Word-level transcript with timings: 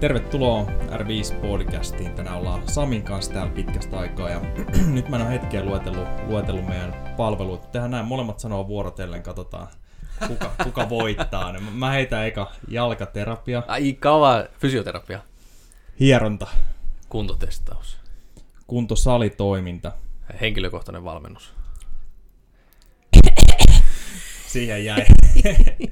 Tervetuloa 0.00 0.66
R5-podcastiin. 0.90 2.10
Tänään 2.10 2.36
ollaan 2.36 2.68
Samin 2.68 3.02
kanssa 3.02 3.32
täällä 3.32 3.52
pitkästä 3.52 3.98
aikaa 3.98 4.30
ja 4.30 4.40
nyt 4.94 5.08
mä 5.08 5.16
en 5.16 5.22
ole 5.22 5.30
hetkeä 5.30 5.64
luetellut, 5.64 6.08
luetellut 6.26 6.66
meidän 6.66 7.14
palveluita. 7.16 7.66
Tehdään 7.66 7.90
näin, 7.90 8.06
molemmat 8.06 8.40
sanoo 8.40 8.68
vuorotellen, 8.68 9.22
katsotaan 9.22 9.68
kuka, 10.28 10.50
kuka 10.64 10.88
voittaa. 10.88 11.54
Mä 11.74 11.90
heitän 11.90 12.26
eka 12.26 12.52
jalkaterapia. 12.68 13.62
Ai 13.68 13.92
kava 13.92 14.44
fysioterapia. 14.58 15.20
Hieronta. 16.00 16.46
Kuntotestaus. 17.08 17.98
Kuntosalitoiminta. 18.66 19.92
Henkilökohtainen 20.40 21.04
valmennus. 21.04 21.57
Siihen 24.48 24.84
jäi. 24.84 25.04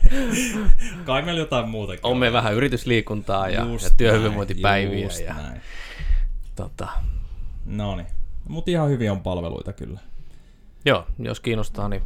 Kai 1.04 1.22
meillä 1.22 1.40
jotain 1.40 1.68
muutakin. 1.68 2.06
On 2.06 2.16
me 2.18 2.32
vähän 2.32 2.54
yritysliikuntaa 2.54 3.48
ja, 3.48 3.60
ja 3.60 3.90
työhyvinvointipäiviä. 3.96 5.04
Just 5.04 5.20
ja, 5.20 5.34
näin. 5.34 5.60
Tota. 6.54 6.88
No 7.64 7.96
niin. 7.96 8.06
Mutta 8.48 8.70
ihan 8.70 8.88
hyviä 8.88 9.12
on 9.12 9.20
palveluita 9.20 9.72
kyllä. 9.72 10.00
Joo, 10.84 11.06
jos 11.18 11.40
kiinnostaa, 11.40 11.88
niin 11.88 12.02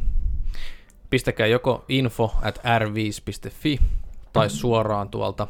pistäkää 1.09 1.47
joko 1.47 1.85
info 1.89 2.35
at 2.41 2.57
r5.fi 2.57 3.79
tai 4.33 4.49
suoraan 4.49 5.09
tuolta 5.09 5.47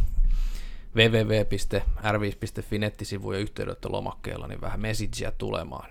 www.r5.fi 0.96 2.80
nettisivu 2.80 3.32
ja 3.32 3.40
yhteydenottolomakkeella 3.40 4.48
niin 4.48 4.62
vähän 4.62 4.82
messagea 4.82 5.32
tulemaan. 5.38 5.90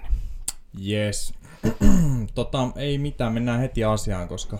Yes. 0.89 1.35
tota, 2.35 2.69
ei 2.77 2.99
mitään, 2.99 3.33
mennään 3.33 3.61
heti 3.61 3.85
asiaan, 3.85 4.29
koska 4.29 4.59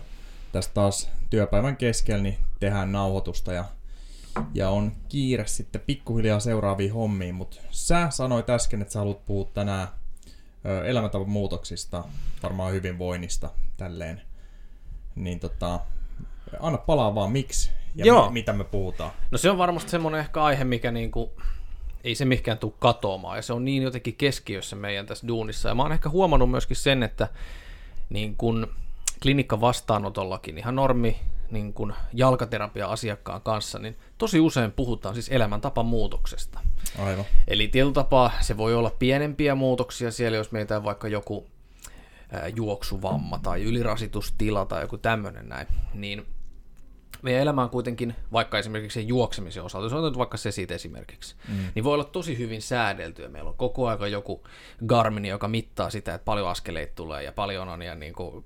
tässä 0.53 0.71
taas 0.75 1.11
työpäivän 1.31 1.77
keskellä 1.77 2.23
niin 2.23 2.39
tehdään 2.61 2.93
nauhoitusta 2.93 3.53
ja, 3.53 3.65
ja 4.55 4.71
on 4.71 4.93
kiire 5.09 5.47
sitten 5.47 5.81
pikkuhiljaa 5.81 6.41
seuraaviin 6.41 6.93
hommiin, 6.93 7.35
mutta 7.35 7.57
sä 7.71 8.11
sanoit 8.11 8.51
äsken, 8.51 8.83
että 8.83 8.93
sä 8.93 8.99
haluat 8.99 9.27
puhua 9.27 9.51
tänään 9.55 9.89
elämäntavan 10.85 11.31
muutoksista, 11.31 12.05
varmaan 12.43 12.73
hyvinvoinnista, 12.73 13.51
tälleen. 13.77 14.23
Niin 15.15 15.41
tota, 15.41 15.81
anna 16.61 16.79
palaa 16.79 17.15
vaan 17.15 17.33
miksi 17.33 17.71
ja 17.95 18.05
Joo. 18.05 18.27
Mi- 18.27 18.33
mitä 18.33 18.53
me 18.53 18.65
puhutaan. 18.65 19.11
No 19.31 19.39
se 19.39 19.51
on 19.51 19.59
varmasti 19.59 19.91
semmoinen 19.91 20.21
ehkä 20.21 20.43
aihe, 20.43 20.65
mikä 20.65 20.91
niinku, 20.91 21.33
ei 22.05 22.15
se 22.15 22.25
mikään 22.25 22.59
tule 22.59 22.73
katoamaan 22.79 23.39
ja 23.39 23.43
se 23.43 23.53
on 23.53 23.65
niin 23.65 23.83
jotenkin 23.83 24.17
keskiössä 24.17 24.77
meidän 24.77 25.07
tässä 25.07 25.29
duunissa. 25.29 25.69
Ja 25.69 25.75
mä 25.75 25.83
oon 25.83 25.93
ehkä 25.93 26.09
huomannut 26.09 26.51
myöskin 26.51 26.77
sen, 26.77 27.03
että 27.03 27.29
niin 28.11 28.37
kun 28.37 28.75
klinikka 29.23 29.61
vastaanotollakin 29.61 30.59
ihan 30.59 30.75
normi 30.75 31.21
niin 31.51 31.73
kuin 31.73 31.93
jalkaterapia-asiakkaan 32.13 33.43
kanssa, 33.43 33.79
niin 33.79 33.97
tosi 34.19 34.41
usein 34.41 34.73
puhutaan 34.73 35.15
siis 35.15 35.29
elämäntapan 35.29 35.87
muutoksesta. 35.87 36.61
Aivan. 36.99 37.25
Eli 37.49 37.69
tietyllä 37.69 37.95
tapaa 37.95 38.33
se 38.41 38.57
voi 38.57 38.75
olla 38.75 38.91
pienempiä 38.99 39.55
muutoksia 39.55 40.11
siellä, 40.11 40.37
jos 40.37 40.53
meitä 40.53 40.77
on 40.77 40.85
vaikka 40.85 41.09
joku 41.09 41.47
juoksuvamma 42.57 43.39
tai 43.39 43.63
ylirasitustila 43.63 44.65
tai 44.65 44.83
joku 44.83 44.99
tämmöinen 44.99 45.49
näin, 45.49 45.67
niin 45.95 46.27
meidän 47.23 47.43
elämä 47.43 47.63
on 47.63 47.71
kuitenkin, 47.71 48.15
vaikka 48.33 48.59
esimerkiksi 48.59 49.09
juoksemisen 49.09 49.63
osalta, 49.63 49.87
jos 49.87 49.93
otetaan 49.93 50.19
vaikka 50.19 50.37
se 50.37 50.51
siitä 50.51 50.75
esimerkiksi, 50.75 51.35
mm. 51.49 51.55
niin 51.75 51.85
voi 51.85 51.95
olla 51.95 52.05
tosi 52.05 52.39
hyvin 52.39 52.63
säädeltyä. 52.63 53.29
Meillä 53.29 53.51
on 53.51 53.57
koko 53.57 53.89
aika 53.89 54.09
joku 54.09 54.47
Garmin, 54.87 55.25
joka 55.25 55.49
mittaa 55.49 55.91
sitä, 55.91 56.15
että 56.15 56.25
paljon 56.25 56.49
askeleita 56.49 56.93
tulee 56.95 57.23
ja 57.23 57.33
paljon 57.33 57.69
on 57.69 57.83
ja 57.83 57.95
niin 57.95 58.13
kuin, 58.13 58.45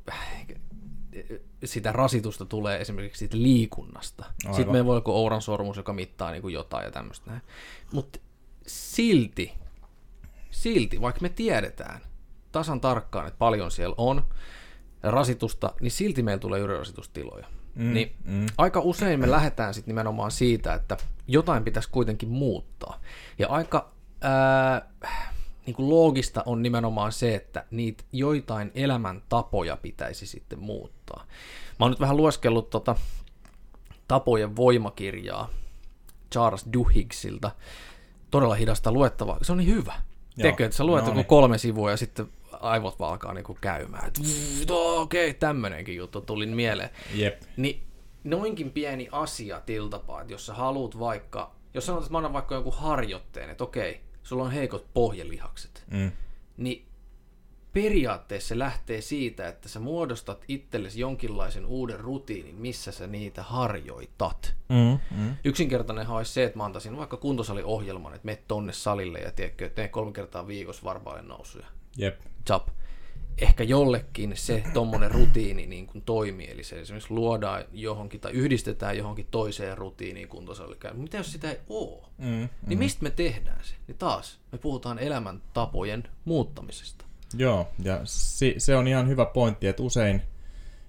sitä 1.64 1.92
rasitusta 1.92 2.45
tulee 2.45 2.80
esimerkiksi 2.80 3.19
siitä 3.19 3.36
liikunnasta. 3.36 4.25
Aivan. 4.25 4.55
Sitten 4.55 4.72
meillä 4.72 4.86
voi 4.86 4.97
olla 4.97 5.19
Ouran 5.19 5.42
sormus, 5.42 5.77
joka 5.77 5.92
mittaa 5.92 6.30
niin 6.30 6.42
kuin 6.42 6.55
jotain 6.55 6.84
ja 6.84 6.91
tämmöistä. 6.91 7.41
Mutta 7.92 8.19
silti, 8.67 9.52
silti, 10.50 11.00
vaikka 11.00 11.20
me 11.20 11.28
tiedetään 11.28 12.00
tasan 12.52 12.80
tarkkaan, 12.80 13.27
että 13.27 13.39
paljon 13.39 13.70
siellä 13.70 13.95
on 13.98 14.25
rasitusta, 15.02 15.73
niin 15.80 15.91
silti 15.91 16.23
meillä 16.23 16.41
tulee 16.41 16.61
ylirasitustiloja. 16.61 17.46
Mm, 17.74 17.92
niin 17.92 18.12
mm. 18.24 18.46
aika 18.58 18.80
usein 18.80 19.20
me 19.20 19.30
lähdetään 19.30 19.74
sitten 19.74 19.92
nimenomaan 19.92 20.30
siitä, 20.30 20.74
että 20.74 20.96
jotain 21.27 21.64
pitäisi 21.64 21.89
kuitenkin 21.90 22.29
muuttaa. 22.29 23.01
Ja 23.39 23.48
aika 23.48 23.92
ää, 24.20 24.89
niin 25.67 25.74
kuin 25.74 25.89
loogista 25.89 26.42
on 26.46 26.62
nimenomaan 26.62 27.12
se, 27.12 27.35
että 27.35 27.64
niitä 27.70 28.05
joitain 28.12 28.70
elämäntapoja 28.74 29.77
pitäisi 29.77 30.27
sitten 30.27 30.58
muuttaa. 30.58 31.24
Mä 31.80 31.85
oon 31.85 31.90
nyt 31.90 32.01
vähän 32.01 32.17
lueskellut 32.17 32.70
tota 32.70 32.96
tapojen 34.08 34.56
voimakirjaa 34.56 35.48
Charles 36.33 36.67
Duhiggsilta. 36.73 37.51
Todella 38.30 38.55
hidasta 38.55 38.92
luettavaa. 38.92 39.39
Se 39.42 39.52
on 39.52 39.58
niin 39.58 39.70
hyvä. 39.70 39.95
Tekö, 40.42 40.64
että 40.64 40.77
sä 40.77 40.85
luet 40.85 41.06
no 41.06 41.14
niin. 41.14 41.27
kolme 41.27 41.58
sivua 41.58 41.91
ja 41.91 41.96
sitten 41.96 42.29
aivot 42.61 42.98
vaan 42.98 43.13
alkaa 43.13 43.35
niinku 43.35 43.59
käymään. 43.61 44.13
Okei, 44.70 45.31
okay, 45.31 45.39
tämmönenkin 45.39 45.97
juttu 45.97 46.20
tuli 46.20 46.47
mieleen. 46.47 46.91
Jep. 47.15 47.42
Niin 47.57 47.83
noinkin 48.25 48.73
pieni 48.73 49.09
asia 49.13 49.61
tiltapaa, 49.61 50.20
että 50.20 50.33
jos 50.33 50.47
sä 50.47 50.55
haluat 50.55 50.98
vaikka, 50.98 51.55
jos 51.75 51.87
sanot, 51.87 52.03
että 52.03 52.13
mä 52.13 52.19
annan 52.19 52.33
vaikka 52.33 52.55
jonkun 52.55 52.75
harjoitteen, 52.77 53.51
että 53.51 53.65
okei, 53.65 54.01
sulla 54.23 54.45
on 54.45 54.51
heikot 54.51 54.87
pohjelihakset, 54.95 55.85
mm. 55.91 56.13
niin 56.57 56.87
periaatteessa 57.73 58.48
se 58.48 58.59
lähtee 58.59 59.01
siitä, 59.01 59.48
että 59.48 59.69
sä 59.69 59.81
muodostat 59.81 60.45
itsellesi 60.48 61.01
jonkinlaisen 61.01 61.67
uuden 61.67 62.01
rutiinin, 62.01 62.55
missä 62.55 62.92
sä 62.92 63.07
niitä 63.07 63.42
harjoitat. 63.42 64.55
Mm, 64.69 65.19
mm. 65.19 65.36
Yksinkertainenhan 65.45 66.17
olisi 66.17 66.33
se, 66.33 66.45
että 66.45 66.59
mä 66.59 66.65
antaisin 66.65 66.97
vaikka 66.97 67.17
kuntosaliohjelman, 67.17 68.15
että 68.15 68.27
menet 68.27 68.48
tonne 68.48 68.73
salille 68.73 69.19
ja 69.19 69.31
tiedätkö, 69.31 69.69
tee 69.69 69.89
kolme 69.89 70.13
kertaa 70.13 70.47
viikossa 70.47 70.85
varpaille 70.85 71.23
nousuja. 71.23 71.67
Yep. 72.01 72.21
Chap. 72.46 72.68
Ehkä 73.38 73.64
jollekin 73.64 74.32
se 74.34 74.62
tuommoinen 74.72 75.10
rutiini 75.10 75.66
niin 75.66 75.86
kuin 75.86 76.02
toimii, 76.02 76.50
eli 76.50 76.64
se 76.64 76.80
esimerkiksi 76.80 77.14
luodaan 77.14 77.64
johonkin 77.72 78.20
tai 78.20 78.32
yhdistetään 78.32 78.98
johonkin 78.98 79.27
toiseen 79.30 79.78
rutiiniin 79.78 80.28
kuntosalille. 80.28 80.92
Mitä 80.94 81.16
jos 81.16 81.32
sitä 81.32 81.50
ei 81.50 81.58
ole? 81.68 82.02
Mm, 82.18 82.27
mm. 82.27 82.48
Niin 82.66 82.78
mistä 82.78 83.02
me 83.02 83.10
tehdään 83.10 83.64
se? 83.64 83.74
Niin 83.86 83.98
taas, 83.98 84.38
me 84.52 84.58
puhutaan 84.58 84.98
elämäntapojen 84.98 86.05
muuttamisesta. 86.24 87.05
Joo, 87.36 87.68
ja 87.84 88.00
se, 88.05 88.55
se 88.58 88.76
on 88.76 88.88
ihan 88.88 89.08
hyvä 89.08 89.24
pointti, 89.24 89.66
että 89.66 89.82
usein 89.82 90.22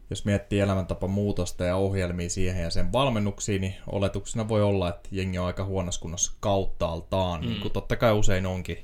jos 0.10 0.26
miettii 0.26 0.60
elämäntapa 0.60 1.08
muutosta 1.08 1.64
ja 1.64 1.76
ohjelmia 1.76 2.30
siihen 2.30 2.64
ja 2.64 2.70
sen 2.70 2.92
valmennuksiin, 2.92 3.62
niin 3.62 3.76
oletuksena 3.88 4.48
voi 4.48 4.64
olla, 4.64 4.90
että 4.90 5.10
jengi 5.12 5.38
on 5.38 5.46
aika 5.46 5.66
huonossa 5.66 6.02
kunnossa 6.02 6.34
kauttaaltaan, 6.40 7.42
mm. 7.42 7.48
niin 7.48 7.62
kuin 7.62 7.72
totta 7.72 7.96
kai 7.96 8.14
usein 8.14 8.46
onkin 8.46 8.78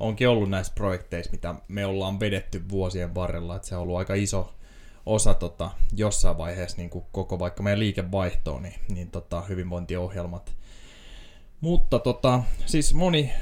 onkin 0.00 0.28
ollut 0.28 0.50
näissä 0.50 0.72
projekteissa, 0.74 1.32
mitä 1.32 1.54
me 1.68 1.86
ollaan 1.86 2.20
vedetty 2.20 2.68
vuosien 2.68 3.14
varrella, 3.14 3.56
että 3.56 3.68
se 3.68 3.76
on 3.76 3.82
ollut 3.82 3.96
aika 3.96 4.14
iso 4.14 4.54
osa 5.06 5.34
tota, 5.34 5.70
jossain 5.96 6.38
vaiheessa 6.38 6.76
niin 6.76 6.90
kuin 6.90 7.04
koko 7.12 7.38
vaikka 7.38 7.62
meidän 7.62 7.78
liikevaihtoon, 7.78 8.62
niin, 8.62 8.80
niin 8.88 9.10
tota, 9.10 9.42
hyvinvointiohjelmat. 9.42 10.54
Mutta 11.60 11.98
tota, 11.98 12.42
siis 12.66 12.94
moni 12.94 13.32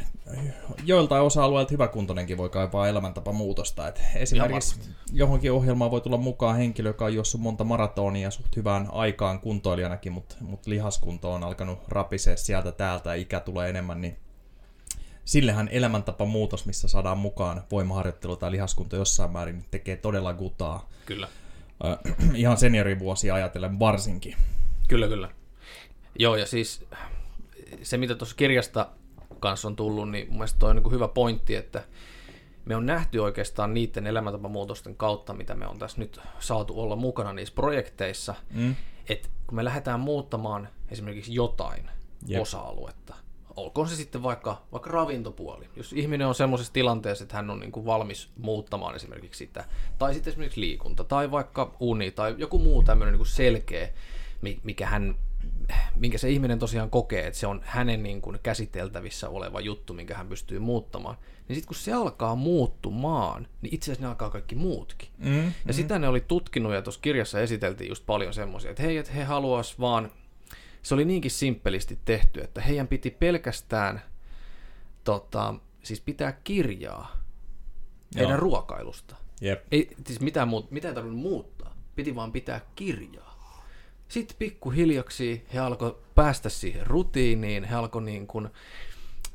joiltain 0.84 1.22
osa-alueilta 1.22 1.70
hyväkuntoinenkin 1.70 2.36
voi 2.36 2.50
kaivaa 2.50 2.88
elämäntapa 2.88 3.32
muutosta. 3.32 3.88
Et 3.88 4.02
esimerkiksi 4.14 4.80
johonkin 5.12 5.52
ohjelmaan 5.52 5.90
voi 5.90 6.00
tulla 6.00 6.16
mukaan 6.16 6.56
henkilö, 6.56 6.88
joka 6.88 7.04
on 7.04 7.14
juossut 7.14 7.40
monta 7.40 7.64
maratonia 7.64 8.30
suht 8.30 8.56
hyvään 8.56 8.88
aikaan 8.92 9.40
kuntoilijanakin, 9.40 10.12
mutta 10.12 10.36
mut 10.40 10.66
lihaskunto 10.66 11.32
on 11.32 11.44
alkanut 11.44 11.78
rapisee 11.88 12.36
sieltä 12.36 12.72
täältä 12.72 13.10
ja 13.10 13.14
ikä 13.14 13.40
tulee 13.40 13.70
enemmän, 13.70 14.00
niin 14.00 14.16
sillehän 15.24 15.68
elämäntapa 15.72 16.24
muutos, 16.24 16.66
missä 16.66 16.88
saadaan 16.88 17.18
mukaan 17.18 17.62
voimaharjoittelu 17.70 18.36
tai 18.36 18.50
lihaskunto 18.50 18.96
jossain 18.96 19.30
määrin, 19.30 19.54
niin 19.54 19.68
tekee 19.70 19.96
todella 19.96 20.34
gutaa. 20.34 20.88
Kyllä. 21.06 21.28
Äh, 21.84 22.14
ihan 22.34 22.56
seniorivuosia 22.56 23.34
ajatellen 23.34 23.78
varsinkin. 23.78 24.36
Kyllä, 24.88 25.08
kyllä. 25.08 25.28
Joo, 26.18 26.36
ja 26.36 26.46
siis 26.46 26.84
se, 27.82 27.96
mitä 27.96 28.14
tuossa 28.14 28.36
kirjasta 28.36 28.88
kanssa 29.40 29.68
on 29.68 29.76
tullut, 29.76 30.10
niin 30.10 30.26
mun 30.26 30.36
mielestä 30.36 30.58
toi 30.58 30.70
on 30.70 30.76
niin 30.76 30.92
hyvä 30.92 31.08
pointti, 31.08 31.54
että 31.54 31.84
me 32.64 32.76
on 32.76 32.86
nähty 32.86 33.18
oikeastaan 33.18 33.74
niiden 33.74 34.06
elämäntapamuutosten 34.06 34.96
kautta, 34.96 35.32
mitä 35.32 35.54
me 35.54 35.66
on 35.66 35.78
tässä 35.78 35.98
nyt 35.98 36.20
saatu 36.40 36.80
olla 36.80 36.96
mukana 36.96 37.32
niissä 37.32 37.54
projekteissa, 37.54 38.34
mm. 38.50 38.76
että 39.08 39.28
kun 39.46 39.56
me 39.56 39.64
lähdetään 39.64 40.00
muuttamaan 40.00 40.68
esimerkiksi 40.88 41.34
jotain 41.34 41.90
Jep. 42.26 42.42
osa-aluetta, 42.42 43.14
olkoon 43.56 43.88
se 43.88 43.96
sitten 43.96 44.22
vaikka, 44.22 44.62
vaikka 44.72 44.90
ravintopuoli. 44.90 45.68
Jos 45.76 45.92
ihminen 45.92 46.26
on 46.26 46.34
semmoisessa 46.34 46.72
tilanteessa, 46.72 47.24
että 47.24 47.36
hän 47.36 47.50
on 47.50 47.60
niin 47.60 47.72
kuin 47.72 47.86
valmis 47.86 48.30
muuttamaan 48.36 48.96
esimerkiksi 48.96 49.38
sitä, 49.38 49.64
tai 49.98 50.14
sitten 50.14 50.30
esimerkiksi 50.30 50.60
liikunta, 50.60 51.04
tai 51.04 51.30
vaikka 51.30 51.76
uni, 51.80 52.10
tai 52.10 52.34
joku 52.38 52.58
muu 52.58 52.82
tämmöinen 52.82 53.12
niin 53.12 53.18
kuin 53.18 53.26
selkeä, 53.26 53.88
mikä 54.62 54.86
hän, 54.86 55.14
minkä 55.96 56.18
se 56.18 56.30
ihminen 56.30 56.58
tosiaan 56.58 56.90
kokee, 56.90 57.26
että 57.26 57.38
se 57.38 57.46
on 57.46 57.60
hänen 57.64 58.02
niin 58.02 58.20
kuin 58.20 58.38
käsiteltävissä 58.42 59.28
oleva 59.28 59.60
juttu, 59.60 59.94
minkä 59.94 60.14
hän 60.14 60.28
pystyy 60.28 60.58
muuttamaan, 60.58 61.16
niin 61.48 61.56
sitten 61.56 61.68
kun 61.68 61.76
se 61.76 61.92
alkaa 61.92 62.34
muuttumaan, 62.34 63.48
niin 63.62 63.74
itse 63.74 63.84
asiassa 63.84 64.02
ne 64.02 64.08
alkaa 64.08 64.30
kaikki 64.30 64.54
muutkin. 64.54 65.08
Mm, 65.18 65.44
ja 65.44 65.52
mm. 65.66 65.72
sitä 65.72 65.98
ne 65.98 66.08
oli 66.08 66.20
tutkinut, 66.20 66.72
ja 66.72 66.82
tuossa 66.82 67.00
kirjassa 67.00 67.40
esiteltiin 67.40 67.88
just 67.88 68.06
paljon 68.06 68.34
semmoisia, 68.34 68.70
että 68.70 68.82
hei, 68.82 68.96
että 68.96 69.12
he 69.12 69.24
haluaisivat 69.24 69.80
vaan 69.80 70.10
se 70.84 70.94
oli 70.94 71.04
niinkin 71.04 71.30
simppelisti 71.30 71.98
tehty, 72.04 72.40
että 72.40 72.60
heidän 72.60 72.88
piti 72.88 73.10
pelkästään 73.10 74.02
tota, 75.04 75.54
siis 75.82 76.00
pitää 76.00 76.32
kirjaa 76.32 77.24
heidän 78.16 78.30
Joo. 78.30 78.40
ruokailusta. 78.40 79.16
Jep. 79.40 79.66
Ei, 79.70 79.90
siis 80.06 80.20
mitään, 80.20 80.48
muut, 80.48 80.70
mitään 80.70 80.94
tarvinnut 80.94 81.20
muuttaa. 81.20 81.76
Piti 81.96 82.14
vaan 82.14 82.32
pitää 82.32 82.60
kirjaa. 82.74 83.64
Sitten 84.08 84.36
pikkuhiljaksi 84.38 85.46
he 85.54 85.58
alkoi 85.58 85.98
päästä 86.14 86.48
siihen 86.48 86.86
rutiiniin, 86.86 87.64
he 87.64 87.74
alkoi 87.74 88.02
niin 88.02 88.26
kuin, 88.26 88.48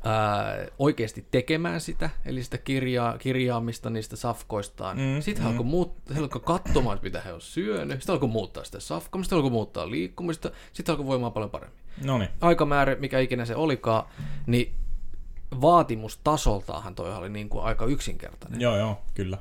ää, 0.04 0.66
oikeasti 0.80 1.26
tekemään 1.32 1.82
sitä, 1.82 2.10
eli 2.26 2.44
sitä 2.44 2.58
kirjaa, 2.58 3.18
kirjaamista 3.18 3.90
niistä 3.90 4.16
safkoistaan. 4.16 4.98
Mm, 4.98 5.04
Mm, 5.04 5.22
sitten 5.22 5.44
he 5.44 5.50
alkoi, 5.52 5.66
muut, 5.66 5.94
he 6.16 6.20
alkoi 6.20 6.42
katsomaan, 6.46 6.96
että 6.96 7.04
mitä 7.08 7.22
he 7.22 7.34
on 7.34 7.42
syönyt, 7.42 8.00
sitten 8.02 8.14
alkoi 8.14 8.30
muuttaa 8.30 8.64
sitä 8.64 8.80
safkaa, 8.80 9.24
sitten 9.24 9.36
alkoi 9.36 9.52
muuttaa 9.52 9.92
liikkumista, 9.92 10.52
sitten 10.74 10.94
alkoi 10.94 11.06
voimaan 11.06 11.32
paljon 11.34 11.50
paremmin. 11.52 11.80
No 12.04 12.18
niin. 12.18 12.30
Aikamäärä, 12.42 12.96
mikä 12.96 13.20
ikinä 13.20 13.46
se 13.46 13.56
olikaan, 13.56 14.04
niin 14.48 14.74
vaatimustasoltaanhan 15.62 16.96
toi 16.96 17.16
oli 17.16 17.30
niin 17.30 17.50
kuin 17.50 17.64
aika 17.64 17.86
yksinkertainen. 17.86 18.62
Joo, 18.62 18.78
joo, 18.78 19.02
kyllä. 19.14 19.38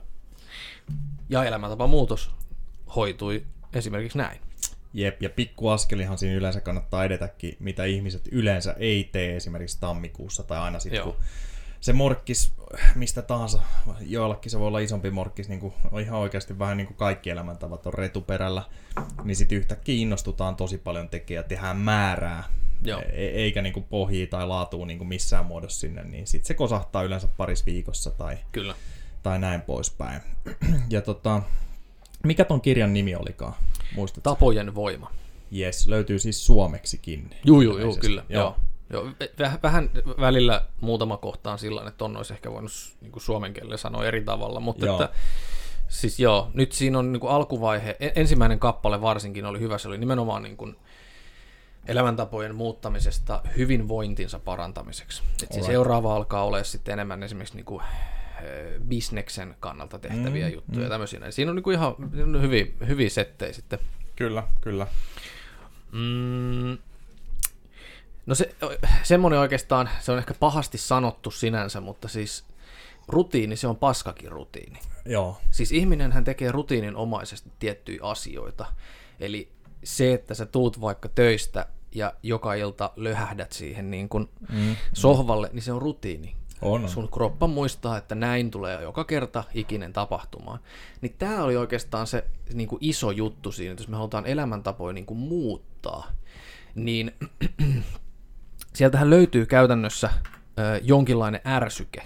Ja 1.28 1.44
elämäntapamuutos 1.44 2.30
hoitui 2.96 3.46
esimerkiksi 3.72 4.18
näin. 4.18 4.40
Jep, 4.92 5.22
ja 5.22 5.30
pikkuaskelihan 5.30 6.18
siinä 6.18 6.36
yleensä 6.36 6.60
kannattaa 6.60 7.04
edetäkin, 7.04 7.56
mitä 7.58 7.84
ihmiset 7.84 8.28
yleensä 8.32 8.74
ei 8.78 9.08
tee 9.12 9.36
esimerkiksi 9.36 9.80
tammikuussa 9.80 10.42
tai 10.42 10.58
aina 10.58 10.78
sitten, 10.78 11.02
kun 11.02 11.16
se 11.80 11.92
morkkis, 11.92 12.52
mistä 12.94 13.22
tahansa, 13.22 13.62
joillakin 14.00 14.50
se 14.50 14.58
voi 14.58 14.66
olla 14.66 14.78
isompi 14.78 15.10
morkkis, 15.10 15.48
niin 15.48 15.60
kuin 15.60 15.74
ihan 16.02 16.20
oikeasti 16.20 16.58
vähän 16.58 16.76
niin 16.76 16.86
kuin 16.86 16.96
kaikki 16.96 17.30
elämäntavat 17.30 17.86
on 17.86 17.94
retuperällä, 17.94 18.62
niin 19.24 19.36
sitten 19.36 19.58
yhtäkkiä 19.58 19.94
innostutaan 19.94 20.56
tosi 20.56 20.78
paljon 20.78 21.08
ja 21.30 21.42
tehdään 21.42 21.76
määrää, 21.76 22.44
Joo. 22.82 23.02
E- 23.12 23.28
eikä 23.28 23.62
niin 23.62 23.86
pohjia 23.90 24.26
tai 24.26 24.46
laatua 24.46 24.86
niin 24.86 24.98
kuin 24.98 25.08
missään 25.08 25.46
muodossa 25.46 25.80
sinne, 25.80 26.04
niin 26.04 26.26
sitten 26.26 26.46
se 26.46 26.54
kosahtaa 26.54 27.02
yleensä 27.02 27.28
paris 27.36 27.66
viikossa 27.66 28.10
tai, 28.10 28.38
Kyllä. 28.52 28.74
tai 29.22 29.38
näin 29.38 29.60
poispäin. 29.60 30.20
Ja 30.90 31.02
tota, 31.02 31.42
mikä 32.24 32.44
ton 32.44 32.60
kirjan 32.60 32.92
nimi 32.92 33.14
olikaan? 33.14 33.54
Muistatko? 33.94 34.30
Tapojen 34.30 34.74
voima. 34.74 35.10
Yes, 35.56 35.86
löytyy 35.86 36.18
siis 36.18 36.46
suomeksikin. 36.46 37.30
Juu, 37.44 37.60
juu, 37.60 37.72
juu, 37.72 37.78
ilmeisesti. 37.78 38.06
kyllä. 38.06 38.24
Joo. 38.28 38.42
Joo. 38.42 38.56
Joo. 38.90 39.12
Väh, 39.38 39.58
vähän 39.62 39.90
välillä 40.20 40.62
muutama 40.80 41.16
kohta 41.16 41.52
on 41.52 41.58
sillä 41.58 41.88
että 41.88 42.04
on 42.04 42.16
olisi 42.16 42.32
ehkä 42.32 42.50
voinut 42.50 42.72
niin 43.00 43.12
kuin 43.12 43.22
suomen 43.22 43.52
kielellä 43.54 43.76
sanoa 43.76 44.04
eri 44.04 44.24
tavalla, 44.24 44.60
mutta 44.60 44.86
Joo. 44.86 45.02
että, 45.02 45.16
siis 45.88 46.20
joo, 46.20 46.50
nyt 46.54 46.72
siinä 46.72 46.98
on 46.98 47.12
niin 47.12 47.20
kuin 47.20 47.30
alkuvaihe, 47.32 47.96
en- 48.00 48.12
ensimmäinen 48.14 48.58
kappale 48.58 49.00
varsinkin 49.00 49.46
oli 49.46 49.60
hyvä, 49.60 49.78
se 49.78 49.88
oli 49.88 49.98
nimenomaan 49.98 50.42
niin 50.42 50.56
kuin 50.56 50.76
elämäntapojen 51.86 52.54
muuttamisesta 52.54 53.42
hyvinvointinsa 53.56 54.38
parantamiseksi. 54.38 55.22
Et 55.42 55.52
siis 55.52 55.66
seuraava 55.66 56.16
alkaa 56.16 56.44
olla 56.44 56.64
sitten 56.64 56.92
enemmän 56.92 57.22
esimerkiksi 57.22 57.56
niin 57.56 57.64
kuin, 57.64 57.82
bisneksen 58.88 59.54
kannalta 59.60 59.98
tehtäviä 59.98 60.46
Mm, 60.46 60.50
mm, 60.50 60.54
juttuja 60.54 60.82
ja 60.82 60.88
tämmöisiä. 60.88 61.30
Siinä 61.30 61.50
on 61.50 61.56
niin 61.56 61.62
kuin 61.62 61.74
ihan 61.74 61.94
hyviä, 62.42 62.66
hyviä 62.86 63.10
settejä 63.10 63.52
sitten. 63.52 63.78
Kyllä, 64.16 64.42
kyllä. 64.60 64.86
Mm, 65.92 66.78
no 68.26 68.34
se, 68.34 68.54
semmoinen 69.02 69.40
oikeastaan, 69.40 69.88
se 70.00 70.12
on 70.12 70.18
ehkä 70.18 70.34
pahasti 70.34 70.78
sanottu 70.78 71.30
sinänsä, 71.30 71.80
mutta 71.80 72.08
siis 72.08 72.44
rutiini, 73.08 73.56
se 73.56 73.66
on 73.66 73.76
paskakin 73.76 74.32
rutiini. 74.32 74.78
Joo, 75.04 75.40
Siis 75.50 75.72
ihminenhän 75.72 76.24
tekee 76.24 76.52
rutiininomaisesti 76.52 77.50
tiettyjä 77.58 78.00
asioita. 78.02 78.66
Eli 79.20 79.48
se, 79.84 80.12
että 80.12 80.34
sä 80.34 80.46
tuut 80.46 80.80
vaikka 80.80 81.08
töistä 81.08 81.66
ja 81.94 82.14
joka 82.22 82.54
ilta 82.54 82.92
löhähdät 82.96 83.52
siihen 83.52 83.90
niin 83.90 84.08
kuin 84.08 84.28
mm. 84.52 84.76
sohvalle, 84.92 85.50
niin 85.52 85.62
se 85.62 85.72
on 85.72 85.82
rutiini. 85.82 86.36
On. 86.62 86.84
on. 86.84 86.88
Sun 86.88 87.08
kroppa 87.08 87.46
muistaa, 87.46 87.96
että 87.96 88.14
näin 88.14 88.50
tulee 88.50 88.82
joka 88.82 89.04
kerta 89.04 89.44
ikinen 89.54 89.92
tapahtumaan. 89.92 90.58
Niin 91.00 91.14
tämä 91.18 91.44
oli 91.44 91.56
oikeastaan 91.56 92.06
se 92.06 92.24
niin 92.54 92.68
kuin 92.68 92.78
iso 92.82 93.10
juttu 93.10 93.52
siinä, 93.52 93.72
että 93.72 93.82
jos 93.82 93.88
me 93.88 93.96
halutaan 93.96 94.26
elämäntapoja 94.26 94.92
niin 94.92 95.06
kuin 95.06 95.18
muuttaa, 95.18 96.12
niin 96.74 97.12
sieltähän 98.74 99.10
löytyy 99.10 99.46
käytännössä 99.46 100.10
ö, 100.58 100.80
jonkinlainen 100.82 101.40
ärsyke, 101.46 102.02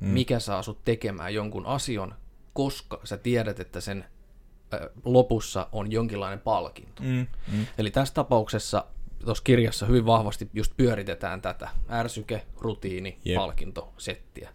mm. 0.00 0.08
mikä 0.08 0.38
saa 0.38 0.62
sut 0.62 0.84
tekemään 0.84 1.34
jonkun 1.34 1.66
asian, 1.66 2.14
koska 2.52 3.00
sä 3.04 3.16
tiedät, 3.16 3.60
että 3.60 3.80
sen 3.80 4.04
lopussa 5.04 5.68
on 5.72 5.92
jonkinlainen 5.92 6.40
palkinto. 6.40 7.02
Mm. 7.02 7.26
Mm. 7.52 7.66
Eli 7.78 7.90
tässä 7.90 8.14
tapauksessa 8.14 8.84
tuossa 9.24 9.44
kirjassa 9.44 9.86
hyvin 9.86 10.06
vahvasti 10.06 10.50
just 10.54 10.72
pyöritetään 10.76 11.42
tätä 11.42 11.68
ärsyke, 11.90 12.46
rutiini. 12.60 13.18
Jep. 13.24 13.36
palkinto, 13.36 13.92
settiä. 13.98 14.50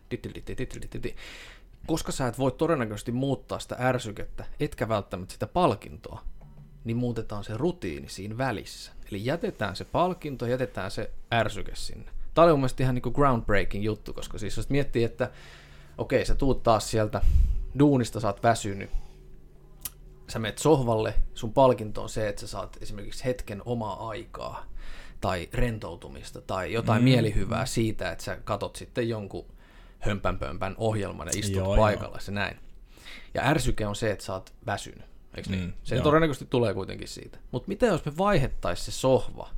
Koska 1.87 2.11
sä 2.11 2.27
et 2.27 2.39
voi 2.39 2.51
todennäköisesti 2.51 3.11
muuttaa 3.11 3.59
sitä 3.59 3.75
ärsykettä, 3.79 4.45
etkä 4.59 4.89
välttämättä 4.89 5.33
sitä 5.33 5.47
palkintoa, 5.47 6.21
niin 6.83 6.97
muutetaan 6.97 7.43
se 7.43 7.57
rutiini 7.57 8.09
siinä 8.09 8.37
välissä. 8.37 8.91
Eli 9.11 9.25
jätetään 9.25 9.75
se 9.75 9.85
palkinto, 9.85 10.45
jätetään 10.45 10.91
se 10.91 11.11
ärsyke 11.33 11.75
sinne. 11.75 12.11
Tämä 12.33 12.43
oli 12.43 12.53
mun 12.53 12.59
mielestä 12.59 12.83
ihan 12.83 12.95
niin 12.95 13.13
groundbreaking 13.13 13.83
juttu, 13.83 14.13
koska 14.13 14.37
siis 14.37 14.57
jos 14.57 14.69
miettii, 14.69 15.03
että 15.03 15.31
okei, 15.97 16.25
sä 16.25 16.35
tuut 16.35 16.63
taas 16.63 16.91
sieltä 16.91 17.21
duunista, 17.79 18.19
sä 18.19 18.27
oot 18.27 18.43
väsynyt, 18.43 18.89
sä 20.29 20.39
menet 20.39 20.57
sohvalle, 20.57 21.13
sun 21.33 21.53
palkinto 21.53 22.03
on 22.03 22.09
se, 22.09 22.29
että 22.29 22.41
sä 22.41 22.47
saat 22.47 22.77
esimerkiksi 22.81 23.25
hetken 23.25 23.61
omaa 23.65 24.09
aikaa 24.09 24.65
tai 25.21 25.49
rentoutumista 25.53 26.41
tai 26.41 26.73
jotain 26.73 27.01
mm. 27.01 27.03
mielihyvää 27.03 27.65
siitä, 27.65 28.11
että 28.11 28.23
sä 28.23 28.35
katot 28.43 28.75
sitten 28.75 29.09
jonkun 29.09 29.45
hömpänpömpän 29.99 30.75
ohjelman 30.77 31.27
ja 31.27 31.39
istut 31.39 31.55
Joo, 31.55 31.65
joo, 31.65 31.75
joo. 31.75 31.83
paikalla 31.83 32.19
ja 32.27 32.33
näin. 32.33 32.57
Ja 33.33 33.41
ärsyke 33.45 33.87
on 33.87 33.95
se, 33.95 34.11
että 34.11 34.25
sä 34.25 34.33
oot 34.33 34.53
väsynyt, 34.65 35.05
eikö 35.37 35.49
niin? 35.49 35.63
Mm, 35.63 35.73
Se 35.83 35.95
joo. 35.95 36.03
todennäköisesti 36.03 36.45
tulee 36.49 36.73
kuitenkin 36.73 37.07
siitä. 37.07 37.37
Mutta 37.51 37.67
mitä 37.67 37.85
jos 37.85 38.05
me 38.05 38.17
vaihettaisiin 38.17 38.85
se 38.85 38.91
sohva 38.91 39.49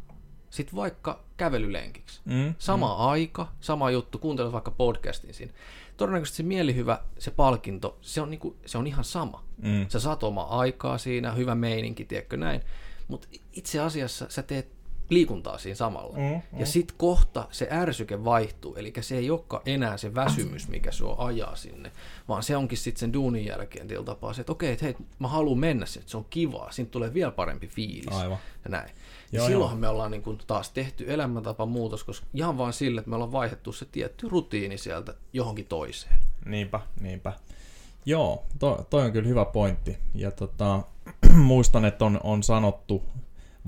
sit 0.49 0.75
vaikka 0.75 1.23
kävelylenkiksi? 1.37 2.21
Mm. 2.25 2.55
Sama 2.59 2.87
mm. 2.87 3.09
aika, 3.09 3.47
sama 3.59 3.91
juttu, 3.91 4.19
kuuntelet 4.19 4.51
vaikka 4.51 4.71
podcastin 4.71 5.33
siinä. 5.33 5.53
Todennäköisesti 6.01 6.37
se 6.37 6.43
mielihyvä, 6.43 6.99
se 7.19 7.31
palkinto, 7.31 7.97
se 8.01 8.21
on, 8.21 8.29
niinku, 8.29 8.55
se 8.65 8.77
on 8.77 8.87
ihan 8.87 9.03
sama. 9.03 9.43
Mm. 9.57 9.85
Sä 9.89 9.99
saat 9.99 10.23
omaa 10.23 10.59
aikaa 10.59 10.97
siinä, 10.97 11.31
hyvä 11.31 11.55
meininki, 11.55 12.05
tiedätkö 12.05 12.37
näin. 12.37 12.61
Mutta 13.07 13.27
itse 13.53 13.79
asiassa 13.79 14.25
sä 14.29 14.43
teet 14.43 14.71
liikuntaa 15.09 15.57
siinä 15.57 15.75
samalla. 15.75 16.17
Mm, 16.17 16.59
Ja 16.59 16.65
sit 16.65 16.91
kohta 16.91 17.47
se 17.51 17.67
ärsyke 17.71 18.23
vaihtuu, 18.23 18.75
eli 18.75 18.93
se 19.01 19.17
ei 19.17 19.29
olekaan 19.29 19.61
enää 19.65 19.97
se 19.97 20.15
väsymys, 20.15 20.67
mikä 20.67 20.91
sua 20.91 21.15
ajaa 21.17 21.55
sinne, 21.55 21.91
vaan 22.27 22.43
se 22.43 22.57
onkin 22.57 22.77
sitten 22.77 22.99
sen 22.99 23.13
duunin 23.13 23.45
jälkeen 23.45 23.87
tietyllä 23.87 24.05
tapaa 24.05 24.33
se, 24.33 24.41
että 24.41 24.51
okei, 24.51 24.71
että 24.71 24.85
hei, 24.85 24.95
mä 25.19 25.27
haluan 25.27 25.59
mennä 25.59 25.85
sinne, 25.85 26.07
se 26.07 26.17
on 26.17 26.25
kivaa, 26.29 26.71
siitä 26.71 26.91
tulee 26.91 27.13
vielä 27.13 27.31
parempi 27.31 27.67
fiilis. 27.67 28.15
Aivan. 28.15 28.37
Ja 28.63 28.69
näin. 28.69 28.89
Joo, 29.31 29.43
Ja 29.43 29.49
silloinhan 29.49 29.79
me 29.79 29.87
ollaan 29.87 30.11
niin 30.11 30.21
kuin 30.21 30.37
taas 30.47 30.69
tehty 30.69 31.13
elämäntapa 31.13 31.65
muutos, 31.65 32.03
koska 32.03 32.27
ihan 32.33 32.57
vaan 32.57 32.73
sille, 32.73 32.99
että 32.99 33.09
me 33.09 33.15
ollaan 33.15 33.31
vaihdettu 33.31 33.71
se 33.71 33.85
tietty 33.85 34.29
rutiini 34.29 34.77
sieltä 34.77 35.13
johonkin 35.33 35.65
toiseen. 35.65 36.19
Niinpä, 36.45 36.79
niinpä. 37.01 37.33
Joo, 38.05 38.45
to, 38.59 38.87
toi 38.89 39.05
on 39.05 39.11
kyllä 39.11 39.27
hyvä 39.27 39.45
pointti. 39.45 39.97
Ja 40.15 40.31
tota, 40.31 40.81
muistan, 41.35 41.85
että 41.85 42.05
on, 42.05 42.19
on 42.23 42.43
sanottu, 42.43 43.03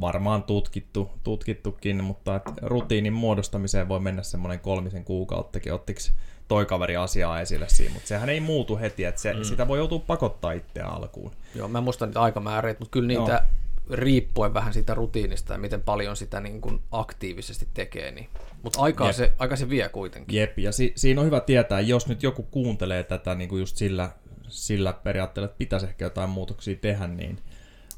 varmaan 0.01 0.43
tutkittu, 0.43 1.09
tutkittukin, 1.23 2.03
mutta 2.03 2.35
että 2.35 2.53
rutiinin 2.61 3.13
muodostamiseen 3.13 3.89
voi 3.89 3.99
mennä 3.99 4.23
semmoinen 4.23 4.59
kolmisen 4.59 5.03
kuukauttakin. 5.03 5.73
Ottiko 5.73 5.99
toi 6.47 6.65
kaveri 6.65 6.95
asiaa 6.95 7.41
esille 7.41 7.69
siinä, 7.69 7.93
mutta 7.93 8.07
sehän 8.07 8.29
ei 8.29 8.39
muutu 8.39 8.77
heti, 8.77 9.03
että 9.03 9.21
se, 9.21 9.33
mm. 9.33 9.43
sitä 9.43 9.67
voi 9.67 9.77
joutua 9.77 9.99
pakottaa 9.99 10.51
itseä 10.51 10.85
alkuun. 10.85 11.31
Joo, 11.55 11.67
mä 11.67 11.77
en 11.77 11.83
muista 11.83 12.05
niitä 12.05 12.21
aikamääriä, 12.21 12.75
mutta 12.79 12.91
kyllä 12.91 13.07
niitä 13.07 13.45
riippuen 13.91 14.53
vähän 14.53 14.73
siitä 14.73 14.93
rutiinista 14.93 15.53
ja 15.53 15.59
miten 15.59 15.81
paljon 15.81 16.15
sitä 16.15 16.39
niin 16.39 16.61
kuin 16.61 16.79
aktiivisesti 16.91 17.67
tekee. 17.73 18.11
Niin. 18.11 18.29
Mutta 18.63 18.81
aikaa 18.81 19.07
Jep. 19.07 19.15
se, 19.15 19.33
aika 19.39 19.55
se 19.55 19.69
vie 19.69 19.89
kuitenkin. 19.89 20.39
Jep, 20.39 20.59
ja 20.59 20.71
si- 20.71 20.93
siinä 20.95 21.21
on 21.21 21.25
hyvä 21.27 21.39
tietää, 21.39 21.79
jos 21.79 22.07
nyt 22.07 22.23
joku 22.23 22.43
kuuntelee 22.43 23.03
tätä 23.03 23.35
niin 23.35 23.49
kuin 23.49 23.59
just 23.59 23.77
sillä, 23.77 24.09
sillä 24.47 24.93
periaatteella, 24.93 25.45
että 25.45 25.57
pitäisi 25.57 25.85
ehkä 25.85 26.05
jotain 26.05 26.29
muutoksia 26.29 26.75
tehdä, 26.75 27.07
niin 27.07 27.39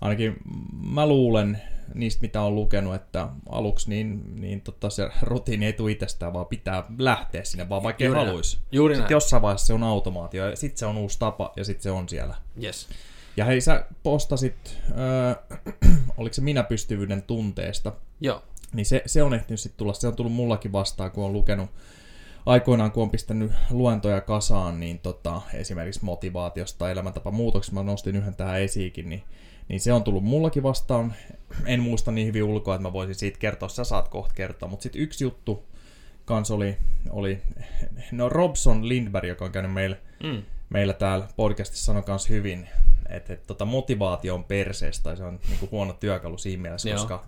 ainakin 0.01 0.36
mä 0.94 1.08
luulen 1.08 1.62
niistä, 1.94 2.22
mitä 2.22 2.42
on 2.42 2.56
lukenut, 2.56 2.96
että 2.96 3.27
aluksi 3.50 3.89
niin, 3.89 4.42
niin 4.42 4.62
tota, 4.62 4.89
se 4.89 5.10
rutiini 5.22 5.65
ei 5.65 5.74
tule 5.74 5.92
itsestään, 5.92 6.34
vaan 6.34 6.46
pitää 6.46 6.84
lähteä 6.98 7.44
sinne, 7.44 7.70
vaan 7.70 7.84
vaikka 7.84 8.04
ei 8.04 8.10
haluaisi. 8.10 8.58
Juuri 8.72 8.96
Sitten 8.96 9.04
näin. 9.04 9.12
jossain 9.12 9.42
vaiheessa 9.42 9.68
se 9.68 9.74
on 9.74 9.84
automaatio, 9.84 10.50
ja 10.50 10.56
sitten 10.56 10.77
se 10.77 10.86
on 10.86 10.98
uusi 10.98 11.20
tapa, 11.20 11.54
ja 11.56 11.65
sitten 11.65 11.84
se 11.84 11.92
on 11.92 12.10
siellä. 12.10 12.36
Yes. 12.63 12.88
Ja 13.38 13.46
hei, 13.46 13.62
sä 13.62 13.86
postasit, 14.04 14.77
öö, 14.98 15.36
oliko 16.18 16.34
se 16.34 16.42
minä 16.42 16.63
pystyvyyden 16.63 17.22
tunteesta, 17.22 17.94
Joo. 18.22 18.44
niin 18.74 18.86
se, 18.86 19.01
se 19.06 19.24
on 19.24 19.34
ehtinyt 19.34 19.60
sitten 19.60 19.77
tulla, 19.77 19.94
se 19.94 20.08
on 20.08 20.15
tullut 20.15 20.34
mullakin 20.34 20.72
vastaan, 20.72 21.12
kun 21.12 21.25
on 21.25 21.34
lukenut 21.34 21.70
aikoinaan, 22.46 22.92
kun 22.92 23.04
on 23.04 23.10
pistänyt 23.10 23.51
luentoja 23.70 24.22
kasaan, 24.22 24.80
niin 24.80 25.00
tota, 25.00 25.42
esimerkiksi 25.54 26.06
motivaatiosta 26.06 26.80
tai 26.80 26.92
elämäntapa 26.92 27.32
muutoksesta, 27.32 27.75
mä 27.75 27.84
nostin 27.84 28.15
yhden 28.15 28.36
tähän 28.36 28.62
esiinkin, 28.62 29.10
niin, 29.10 29.24
niin 29.68 29.80
se 29.80 29.94
on 29.94 30.04
tullut 30.04 30.24
mullakin 30.24 30.63
vastaan. 30.63 31.13
En 31.65 31.80
muista 31.80 32.12
niin 32.12 32.27
hyvin 32.27 32.44
ulkoa, 32.44 32.75
että 32.75 32.88
mä 32.88 32.94
voisin 32.94 33.15
siitä 33.15 33.39
kertoa, 33.39 33.70
sä 33.70 33.84
saat 33.84 34.08
kohta 34.08 34.34
kertoa. 34.34 34.70
Mutta 34.70 34.84
sitten 34.84 35.01
yksi 35.01 35.24
juttu 35.24 35.63
kans 36.25 36.51
oli, 36.51 36.77
oli, 37.10 37.42
no 38.12 38.30
Robson 38.30 38.89
Lindberg, 38.89 39.27
joka 39.27 39.46
on 39.46 39.51
käynyt 39.51 39.74
meillä, 39.74 39.98
mm. 40.24 40.44
meillä 40.70 40.94
täällä 40.94 41.27
podcastissa, 41.36 41.86
sanoi 41.86 42.04
kans 42.04 42.30
hyvin, 42.30 42.68
että, 43.10 43.34
että 43.34 43.48
tota, 43.48 43.66
motivaatio 43.66 44.36
on 44.36 44.44
perseestä, 44.44 45.04
tai 45.04 45.18
se 45.18 45.24
on 45.24 45.40
niin 45.48 45.60
kuin 45.60 45.72
huono 45.72 45.94
työkalu 45.94 46.38
siinä 46.38 46.62
mielessä, 46.62 46.90
Joo. 46.90 46.98
koska 46.98 47.26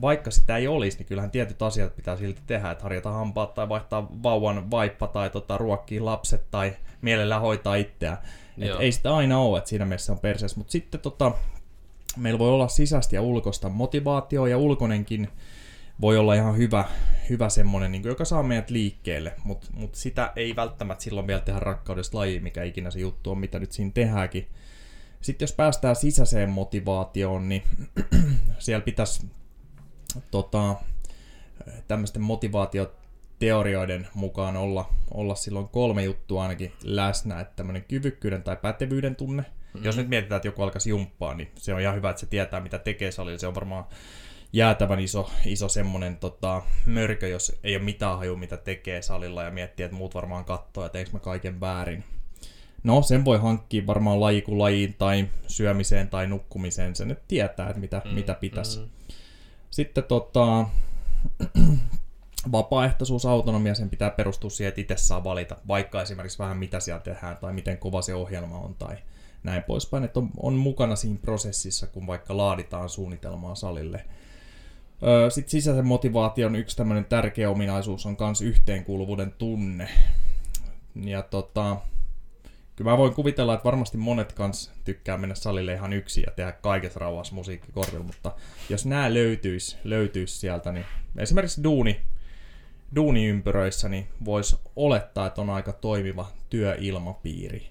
vaikka 0.00 0.30
sitä 0.30 0.56
ei 0.56 0.68
olisi, 0.68 0.98
niin 0.98 1.06
kyllähän 1.06 1.30
tietyt 1.30 1.62
asiat 1.62 1.96
pitää 1.96 2.16
silti 2.16 2.40
tehdä, 2.46 2.70
että 2.70 2.82
harjata 2.82 3.10
hampaat 3.10 3.54
tai 3.54 3.68
vaihtaa 3.68 4.08
vauvan 4.22 4.70
vaippa 4.70 5.06
tai 5.06 5.30
tota, 5.30 5.58
ruokkii 5.58 6.00
lapset 6.00 6.50
tai 6.50 6.76
mielellään 7.02 7.40
hoitaa 7.40 7.74
itseään. 7.74 8.18
Et 8.58 8.80
ei 8.80 8.92
sitä 8.92 9.16
aina 9.16 9.38
ole, 9.38 9.58
että 9.58 9.70
siinä 9.70 9.84
mielessä 9.84 10.12
on 10.12 10.18
perseessä. 10.18 10.58
Mutta 10.58 10.72
sitten 10.72 11.00
tota, 11.00 11.32
meillä 12.16 12.38
voi 12.38 12.50
olla 12.50 12.68
sisäistä 12.68 13.16
ja 13.16 13.22
ulkoista 13.22 13.68
motivaatio 13.68 14.46
ja 14.46 14.58
ulkonenkin 14.58 15.28
voi 16.00 16.18
olla 16.18 16.34
ihan 16.34 16.56
hyvä, 16.56 16.84
hyvä 17.30 17.48
semmoinen, 17.48 17.92
niin 17.92 18.04
joka 18.04 18.24
saa 18.24 18.42
meidät 18.42 18.70
liikkeelle, 18.70 19.32
mutta 19.44 19.66
mut 19.74 19.94
sitä 19.94 20.32
ei 20.36 20.56
välttämättä 20.56 21.04
silloin 21.04 21.26
vielä 21.26 21.40
tehdä 21.40 21.60
rakkaudesta 21.60 22.18
laji, 22.18 22.40
mikä 22.40 22.62
ikinä 22.62 22.90
se 22.90 23.00
juttu 23.00 23.30
on, 23.30 23.38
mitä 23.38 23.58
nyt 23.58 23.72
siinä 23.72 23.90
tehdäänkin. 23.94 24.48
Sitten 25.20 25.46
jos 25.46 25.52
päästään 25.52 25.96
sisäiseen 25.96 26.50
motivaatioon, 26.50 27.48
niin 27.48 27.62
siellä 28.58 28.84
pitäisi 28.84 29.26
tota, 30.30 30.76
tämmöisten 31.88 32.22
motivaatioteorioiden 32.22 34.08
mukaan 34.14 34.56
olla, 34.56 34.90
olla 35.10 35.34
silloin 35.34 35.68
kolme 35.68 36.02
juttua 36.02 36.42
ainakin 36.42 36.72
läsnä, 36.84 37.40
että 37.40 37.56
tämmöinen 37.56 37.84
kyvykkyyden 37.84 38.42
tai 38.42 38.56
pätevyyden 38.56 39.16
tunne. 39.16 39.42
Mm-hmm. 39.42 39.84
Jos 39.84 39.96
nyt 39.96 40.08
mietitään, 40.08 40.36
että 40.36 40.48
joku 40.48 40.62
alkaisi 40.62 40.90
jumppaa, 40.90 41.34
niin 41.34 41.50
se 41.54 41.74
on 41.74 41.80
ihan 41.80 41.94
hyvä, 41.94 42.10
että 42.10 42.20
se 42.20 42.26
tietää, 42.26 42.60
mitä 42.60 42.78
tekee 42.78 43.10
salilla. 43.10 43.38
Se 43.38 43.46
on 43.46 43.54
varmaan 43.54 43.84
jäätävän 44.52 45.00
iso, 45.00 45.30
iso 45.46 45.68
semmoinen 45.68 46.16
tota, 46.16 46.62
mörkö, 46.86 47.28
jos 47.28 47.60
ei 47.64 47.76
ole 47.76 47.84
mitään 47.84 48.18
haju, 48.18 48.36
mitä 48.36 48.56
tekee 48.56 49.02
salilla 49.02 49.42
ja 49.42 49.50
miettii, 49.50 49.84
että 49.84 49.96
muut 49.96 50.14
varmaan 50.14 50.44
katsoo, 50.44 50.86
että 50.86 50.98
eikö 50.98 51.10
mä 51.12 51.18
kaiken 51.18 51.60
väärin. 51.60 52.04
No, 52.84 53.02
sen 53.02 53.24
voi 53.24 53.38
hankkia 53.38 53.86
varmaan 53.86 54.20
laji 54.20 54.42
kuin 54.42 54.58
lajiin 54.58 54.94
tai 54.98 55.28
syömiseen 55.46 56.08
tai 56.08 56.26
nukkumiseen. 56.26 56.96
Sen 56.96 57.08
nyt 57.08 57.28
tietää, 57.28 57.68
että 57.68 57.80
mitä, 57.80 58.02
mm, 58.04 58.14
mitä 58.14 58.34
pitäisi. 58.34 58.78
Mm. 58.78 58.88
Sitten 59.70 60.04
tota, 60.04 60.66
vapaaehtoisuus, 62.52 63.26
autonomia, 63.26 63.74
sen 63.74 63.90
pitää 63.90 64.10
perustua 64.10 64.50
siihen, 64.50 64.68
että 64.68 64.80
itse 64.80 64.96
saa 64.96 65.24
valita, 65.24 65.56
vaikka 65.68 66.02
esimerkiksi 66.02 66.38
vähän 66.38 66.56
mitä 66.56 66.80
siellä 66.80 67.00
tehdään 67.00 67.36
tai 67.36 67.52
miten 67.52 67.78
kova 67.78 68.02
se 68.02 68.14
ohjelma 68.14 68.58
on 68.58 68.74
tai 68.74 68.96
näin 69.42 69.62
poispäin, 69.62 70.04
että 70.04 70.20
on, 70.20 70.30
on 70.36 70.54
mukana 70.54 70.96
siinä 70.96 71.18
prosessissa, 71.22 71.86
kun 71.86 72.06
vaikka 72.06 72.36
laaditaan 72.36 72.88
suunnitelmaa 72.88 73.54
salille. 73.54 74.04
Sitten 75.28 75.50
sisäisen 75.50 75.86
motivaation 75.86 76.56
yksi 76.56 76.76
tämmöinen 76.76 77.04
tärkeä 77.04 77.50
ominaisuus 77.50 78.06
on 78.06 78.16
myös 78.20 78.40
yhteenkuuluvuuden 78.40 79.34
tunne. 79.38 79.88
Ja 80.94 81.22
tota, 81.22 81.76
kyllä 82.80 82.90
mä 82.90 82.98
voin 82.98 83.14
kuvitella, 83.14 83.54
että 83.54 83.64
varmasti 83.64 83.98
monet 83.98 84.32
kans 84.32 84.72
tykkää 84.84 85.18
mennä 85.18 85.34
salille 85.34 85.72
ihan 85.72 85.92
yksin 85.92 86.24
ja 86.26 86.32
tehdä 86.36 86.52
kaikessa 86.52 87.00
rauhassa 87.00 87.34
musiikkikorvilla, 87.34 88.04
mutta 88.04 88.32
jos 88.68 88.86
nämä 88.86 89.14
löytyisi, 89.14 89.76
löytyisi 89.84 90.36
sieltä, 90.36 90.72
niin 90.72 90.84
esimerkiksi 91.18 91.64
duuni, 91.64 92.00
duuniympyröissä, 92.96 93.88
niin 93.88 94.08
voisi 94.24 94.56
olettaa, 94.76 95.26
että 95.26 95.40
on 95.40 95.50
aika 95.50 95.72
toimiva 95.72 96.26
työilmapiiri. 96.50 97.68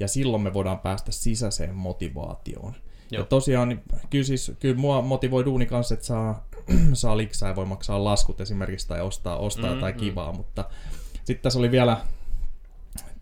Ja 0.00 0.08
silloin 0.08 0.42
me 0.42 0.54
voidaan 0.54 0.78
päästä 0.78 1.12
sisäiseen 1.12 1.74
motivaatioon. 1.74 2.74
Joo. 3.10 3.22
Ja 3.22 3.26
tosiaan, 3.26 3.68
niin 3.68 3.82
kyllä, 4.10 4.24
siis, 4.24 4.52
kyllä 4.60 4.76
mua 4.76 5.02
motivoi 5.02 5.44
duuni 5.44 5.66
kanssa, 5.66 5.94
että 5.94 6.06
saa, 6.06 6.46
saa 6.92 7.16
liksaa 7.16 7.48
ja 7.48 7.56
voi 7.56 7.66
maksaa 7.66 8.04
laskut 8.04 8.40
esimerkiksi 8.40 8.88
tai 8.88 9.00
ostaa, 9.00 9.36
ostaa 9.36 9.70
mm, 9.70 9.74
jotain 9.74 9.94
mm. 9.94 10.00
kivaa, 10.00 10.32
mutta 10.32 10.64
sitten 11.24 11.42
tässä 11.42 11.58
oli 11.58 11.70
vielä 11.70 11.96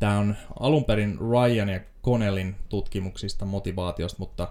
Tämä 0.00 0.18
on 0.18 0.36
alun 0.60 0.84
perin 0.84 1.18
Ryan 1.18 1.68
ja 1.68 1.80
Connellin 2.04 2.56
tutkimuksista 2.68 3.44
motivaatiosta, 3.44 4.18
mutta 4.18 4.48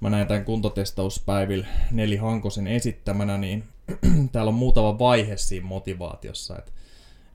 mä 0.00 0.10
näen 0.10 0.26
tämän 0.26 0.44
kuntotestauspäivillä 0.44 1.66
Neli 1.90 2.16
Hankosen 2.16 2.66
esittämänä, 2.66 3.38
niin 3.38 3.64
täällä 4.32 4.48
on 4.48 4.54
muutama 4.54 4.98
vaihe 4.98 5.36
siinä 5.36 5.66
motivaatiossa. 5.66 6.58
Et 6.58 6.72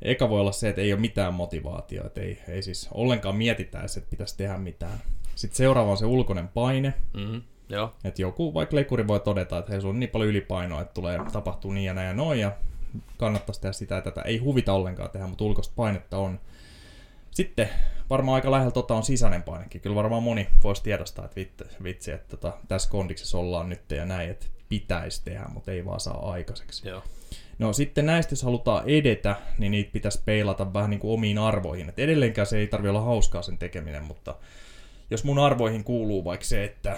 eka 0.01 0.29
voi 0.29 0.39
olla 0.39 0.51
se, 0.51 0.69
että 0.69 0.81
ei 0.81 0.93
ole 0.93 1.01
mitään 1.01 1.33
motivaatiota, 1.33 2.07
että 2.07 2.21
ei, 2.21 2.39
ei 2.47 2.61
siis 2.61 2.89
ollenkaan 2.93 3.35
mietitä 3.35 3.79
että 3.79 4.09
pitäisi 4.09 4.37
tehdä 4.37 4.57
mitään. 4.57 4.99
Sitten 5.35 5.57
seuraava 5.57 5.91
on 5.91 5.97
se 5.97 6.05
ulkoinen 6.05 6.47
paine. 6.47 6.93
Mm-hmm. 7.13 7.41
Joo. 7.69 7.93
Että 8.03 8.21
joku, 8.21 8.53
vaikka 8.53 8.75
leikkuri 8.75 9.07
voi 9.07 9.19
todeta, 9.19 9.57
että 9.57 9.71
hei, 9.71 9.81
sulla 9.81 9.93
on 9.93 9.99
niin 9.99 10.09
paljon 10.09 10.29
ylipainoa, 10.29 10.81
että 10.81 10.93
tulee 10.93 11.19
tapahtuu 11.33 11.71
niin 11.71 11.85
ja 11.85 11.93
näin 11.93 12.07
ja 12.07 12.13
noin, 12.13 12.39
ja 12.39 12.51
kannattaisi 13.17 13.61
tehdä 13.61 13.73
sitä 13.73 13.95
ja 13.95 14.01
tätä. 14.01 14.21
Ei 14.21 14.37
huvita 14.37 14.73
ollenkaan 14.73 15.09
tehdä, 15.09 15.27
mutta 15.27 15.43
ulkoista 15.43 15.73
painetta 15.75 16.17
on. 16.17 16.39
Sitten 17.31 17.69
varmaan 18.09 18.35
aika 18.35 18.51
lähellä 18.51 18.71
tota 18.71 18.95
on 18.95 19.03
sisäinen 19.03 19.43
painekin. 19.43 19.81
Kyllä 19.81 19.95
varmaan 19.95 20.23
moni 20.23 20.47
voisi 20.63 20.83
tiedostaa, 20.83 21.25
että 21.25 21.35
vitsi, 21.35 21.83
vitsi 21.83 22.11
että 22.11 22.37
tota, 22.37 22.57
tässä 22.67 22.89
kondiksessa 22.89 23.37
ollaan 23.37 23.69
nyt 23.69 23.91
ja 23.91 24.05
näin, 24.05 24.29
että 24.29 24.45
pitäisi 24.69 25.21
tehdä, 25.25 25.45
mutta 25.53 25.71
ei 25.71 25.85
vaan 25.85 25.99
saa 25.99 26.31
aikaiseksi. 26.31 26.89
Joo. 26.89 27.03
No 27.59 27.73
sitten 27.73 28.05
näistä, 28.05 28.33
jos 28.33 28.43
halutaan 28.43 28.89
edetä, 28.89 29.35
niin 29.57 29.71
niitä 29.71 29.91
pitäisi 29.91 30.21
peilata 30.25 30.73
vähän 30.73 30.89
niin 30.89 30.99
kuin 30.99 31.13
omiin 31.13 31.37
arvoihin. 31.37 31.89
Et 31.89 31.99
edelleenkään 31.99 32.47
se 32.47 32.57
ei 32.57 32.67
tarvitse 32.67 32.89
olla 32.89 33.01
hauskaa 33.01 33.41
sen 33.41 33.57
tekeminen, 33.57 34.03
mutta 34.03 34.35
jos 35.09 35.23
mun 35.23 35.39
arvoihin 35.39 35.83
kuuluu 35.83 36.25
vaikka 36.25 36.45
se, 36.45 36.63
että, 36.63 36.97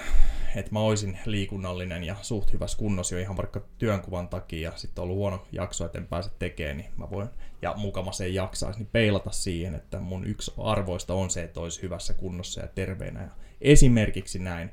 että 0.56 0.72
mä 0.72 0.80
oisin 0.80 1.20
liikunnallinen 1.26 2.04
ja 2.04 2.16
suht 2.22 2.54
hyvässä 2.54 2.78
kunnossa 2.78 3.16
jo 3.16 3.22
ihan 3.22 3.38
vaikka 3.38 3.62
työnkuvan 3.78 4.28
takia 4.28 4.70
ja 4.70 4.78
sitten 4.78 5.02
on 5.02 5.04
ollut 5.04 5.18
huono 5.18 5.46
jakso, 5.52 5.86
että 5.86 5.98
en 5.98 6.08
pääse 6.08 6.30
tekemään, 6.40 6.78
niin 6.78 6.90
mä 6.98 7.10
voin, 7.10 7.30
ja 7.64 7.74
mukama 7.78 8.12
se 8.12 8.26
ei 8.26 8.34
jaksaisi, 8.34 8.80
niin 8.80 8.90
peilata 8.92 9.32
siihen, 9.32 9.76
että 9.76 10.00
mun 10.00 10.28
yksi 10.28 10.54
arvoista 10.58 11.14
on 11.14 11.30
se, 11.30 11.44
että 11.44 11.60
olisi 11.60 11.82
hyvässä 11.82 12.14
kunnossa 12.14 12.62
ja 12.62 12.68
terveenä. 12.68 13.22
Ja 13.22 13.30
esimerkiksi 13.62 14.40
näin. 14.40 14.72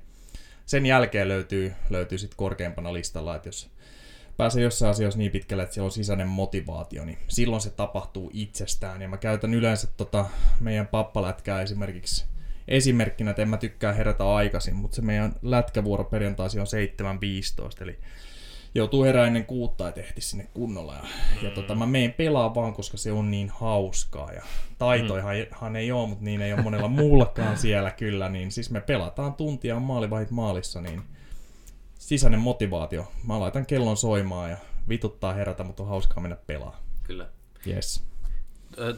Sen 0.66 0.87
jälkeen 0.87 1.28
löytyy, 1.28 1.73
löytyy 1.90 2.18
sitten 2.18 2.37
korkeampana 2.37 2.92
listalla, 2.92 3.37
että 3.37 3.49
jos 3.49 3.70
pääsee 4.37 4.62
jossain 4.62 4.90
asioissa 4.90 5.18
niin 5.18 5.30
pitkälle, 5.30 5.62
että 5.62 5.75
siellä 5.75 5.87
on 5.87 5.92
sisäinen 5.92 6.28
motivaatio, 6.28 7.04
niin 7.04 7.18
silloin 7.28 7.62
se 7.62 7.70
tapahtuu 7.70 8.30
itsestään. 8.32 9.02
Ja 9.02 9.09
mä 9.09 9.16
käytän 9.16 9.54
yleensä 9.54 9.88
tota 9.97 10.26
meidän 10.61 10.87
pappalätkää 10.87 11.62
esimerkiksi 11.62 12.25
esimerkkinä, 12.68 13.30
että 13.30 13.42
en 13.42 13.49
mä 13.49 13.56
tykkää 13.56 13.92
herätä 13.92 14.35
aikaisin, 14.35 14.76
mutta 14.76 14.94
se 14.94 15.02
meidän 15.02 15.35
lätkävuoro 15.42 16.04
perjantaisi 16.04 16.61
on 16.61 16.66
7.15, 17.66 17.82
eli 17.82 17.99
joutuu 18.75 19.05
herää 19.05 19.27
ennen 19.27 19.47
kuutta, 19.47 19.89
että 19.89 20.00
ehti 20.00 20.21
sinne 20.21 20.49
kunnolla. 20.55 20.95
Ja, 20.95 21.03
mm. 21.03 21.45
ja 21.45 21.50
tota, 21.50 21.75
mä 21.75 21.87
meen 21.87 22.12
pelaa 22.12 22.55
vaan, 22.55 22.73
koska 22.73 22.97
se 22.97 23.12
on 23.12 23.31
niin 23.31 23.49
hauskaa. 23.49 24.33
Ja 24.33 24.43
taitoihan 24.79 25.37
mm. 25.61 25.77
ei 25.77 25.93
ole, 25.93 26.09
mutta 26.09 26.25
niin 26.25 26.43
ei 26.43 26.53
ole 26.53 26.62
monella 26.62 26.89
muullakaan 26.89 27.59
siellä 27.67 27.91
kyllä. 27.91 28.29
Niin 28.29 28.53
siis 28.53 28.71
me 28.71 28.81
pelataan 28.81 29.35
tuntia 29.35 29.81
maalivahit 29.81 30.31
maalissa, 30.31 30.81
niin 30.81 31.03
sisäinen 31.99 32.41
motivaatio. 32.41 33.12
Mä 33.27 33.41
laitan 33.41 33.67
kellon 33.67 33.97
soimaan 33.97 34.50
ja 34.50 34.57
vituttaa 34.89 35.33
herätä, 35.33 35.65
mutta 35.65 35.83
on 35.83 35.89
hauskaa 35.89 36.21
mennä 36.23 36.37
pelaa. 36.47 36.81
Kyllä. 37.03 37.29
Yes. 37.67 38.05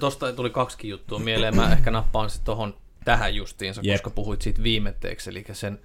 Tuosta 0.00 0.32
tuli 0.32 0.50
kaksi 0.50 0.88
juttua 0.88 1.18
mieleen. 1.18 1.56
Mä 1.56 1.72
ehkä 1.72 1.90
nappaan 1.90 2.30
sitten 2.30 2.46
tuohon 2.46 2.74
tähän 3.04 3.34
justiinsa, 3.34 3.82
yep. 3.84 3.94
koska 3.94 4.10
puhuit 4.10 4.42
siitä 4.42 4.62
viimetteeksi, 4.62 5.30
eli 5.30 5.44
sen 5.52 5.78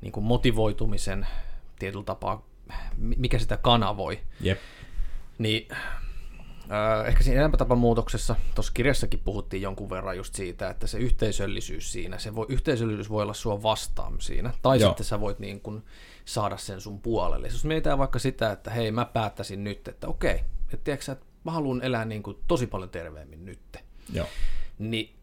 niin 0.00 0.12
kuin 0.12 0.24
motivoitumisen 0.24 1.26
tietyllä 1.78 2.04
tapaa, 2.04 2.46
mikä 2.96 3.38
sitä 3.38 3.56
kanavoi. 3.56 4.20
Yep. 4.44 4.58
Niin 5.38 5.68
äh, 5.72 7.06
ehkä 7.06 7.22
siinä 7.22 7.40
elämäntapamuutoksessa, 7.40 8.36
tuossa 8.54 8.72
kirjassakin 8.72 9.20
puhuttiin 9.20 9.62
jonkun 9.62 9.90
verran 9.90 10.16
just 10.16 10.34
siitä, 10.34 10.70
että 10.70 10.86
se 10.86 10.98
yhteisöllisyys 10.98 11.92
siinä, 11.92 12.18
se 12.18 12.34
voi, 12.34 12.46
yhteisöllisyys 12.48 13.10
voi 13.10 13.22
olla 13.22 13.34
sua 13.34 13.62
vastaan 13.62 14.20
siinä, 14.20 14.52
tai 14.62 14.80
Joo. 14.80 14.90
sitten 14.90 15.06
sä 15.06 15.20
voit 15.20 15.38
niin 15.38 15.60
kuin 15.60 15.82
saada 16.24 16.56
sen 16.56 16.80
sun 16.80 17.00
puolelle. 17.00 17.48
Jos 17.48 17.64
mietitään 17.64 17.98
vaikka 17.98 18.18
sitä, 18.18 18.52
että 18.52 18.70
hei 18.70 18.90
mä 18.90 19.04
päättäisin 19.04 19.64
nyt, 19.64 19.88
että 19.88 20.08
okei, 20.08 20.44
että 20.64 20.84
tiedätkö, 20.84 21.12
että 21.12 21.26
mä 21.44 21.50
haluan 21.50 21.82
elää 21.82 22.04
niin 22.04 22.22
kuin 22.22 22.38
tosi 22.48 22.66
paljon 22.66 22.90
terveemmin 22.90 23.44
nyt. 23.44 23.60
Joo. 24.12 24.26
Niin 24.78 25.14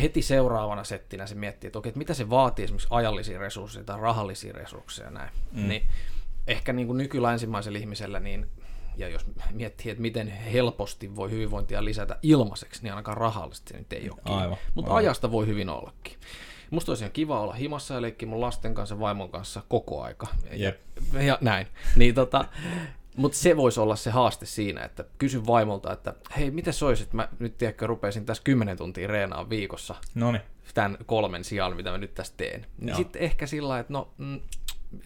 heti 0.00 0.22
seuraavana 0.22 0.84
settinä 0.84 1.26
se 1.26 1.34
miettii, 1.34 1.68
että 1.68 1.78
okei, 1.78 1.88
että 1.90 1.98
mitä 1.98 2.14
se 2.14 2.30
vaatii 2.30 2.64
esimerkiksi 2.64 2.88
ajallisia 2.90 3.38
resursseja 3.38 3.84
tai 3.84 4.00
rahallisia 4.00 4.52
resursseja 4.52 5.10
näin. 5.10 5.30
Mm. 5.52 5.68
Niin 5.68 5.82
ehkä 6.46 6.72
niin 6.72 6.86
kuin 6.86 6.96
nykylänsimaisella 6.96 7.78
ihmisellä, 7.78 8.20
niin, 8.20 8.46
ja 8.96 9.08
jos 9.08 9.26
miettii, 9.52 9.90
että 9.90 10.02
miten 10.02 10.28
helposti 10.28 11.16
voi 11.16 11.30
hyvinvointia 11.30 11.84
lisätä 11.84 12.18
ilmaiseksi, 12.22 12.82
niin 12.82 12.92
ainakaan 12.92 13.16
rahallisesti 13.16 13.72
se 13.72 13.78
nyt 13.78 13.92
ei 13.92 14.10
ole 14.10 14.20
aivan, 14.24 14.56
Mutta 14.74 14.90
aivan. 14.90 14.98
ajasta 15.04 15.32
voi 15.32 15.46
hyvin 15.46 15.68
ollakin. 15.68 16.16
Musta 16.70 16.92
olisi 16.92 17.04
ihan 17.04 17.12
kiva 17.12 17.40
olla 17.40 17.52
himassa 17.52 17.94
ja 17.94 18.02
leikkiä 18.02 18.28
mun 18.28 18.40
lasten 18.40 18.74
kanssa 18.74 19.00
vaimon 19.00 19.30
kanssa 19.30 19.62
koko 19.68 20.02
aika. 20.02 20.26
Ja, 20.52 20.72
ja 21.22 21.38
näin. 21.40 21.66
Niin 21.96 22.14
tota, 22.14 22.44
mutta 23.16 23.38
se 23.38 23.56
voisi 23.56 23.80
olla 23.80 23.96
se 23.96 24.10
haaste 24.10 24.46
siinä, 24.46 24.84
että 24.84 25.04
kysy 25.18 25.46
vaimolta, 25.46 25.92
että 25.92 26.14
hei, 26.36 26.50
mitä 26.50 26.72
se 26.72 26.84
olisi, 26.84 27.02
että 27.02 27.16
mä 27.16 27.28
nyt 27.38 27.58
tiedätkö 27.58 27.86
rupeisin 27.86 28.26
tässä 28.26 28.42
10 28.42 28.76
tuntia 28.76 29.08
reenaa 29.08 29.50
viikossa 29.50 29.94
Noniin. 30.14 30.42
tämän 30.74 30.98
kolmen 31.06 31.44
sijaan, 31.44 31.76
mitä 31.76 31.90
mä 31.90 31.98
nyt 31.98 32.14
tässä 32.14 32.34
teen. 32.36 32.66
Niin 32.78 32.96
sitten 32.96 33.22
ehkä 33.22 33.46
sillä 33.46 33.78
että 33.78 33.92
no, 33.92 34.08
mm, 34.18 34.40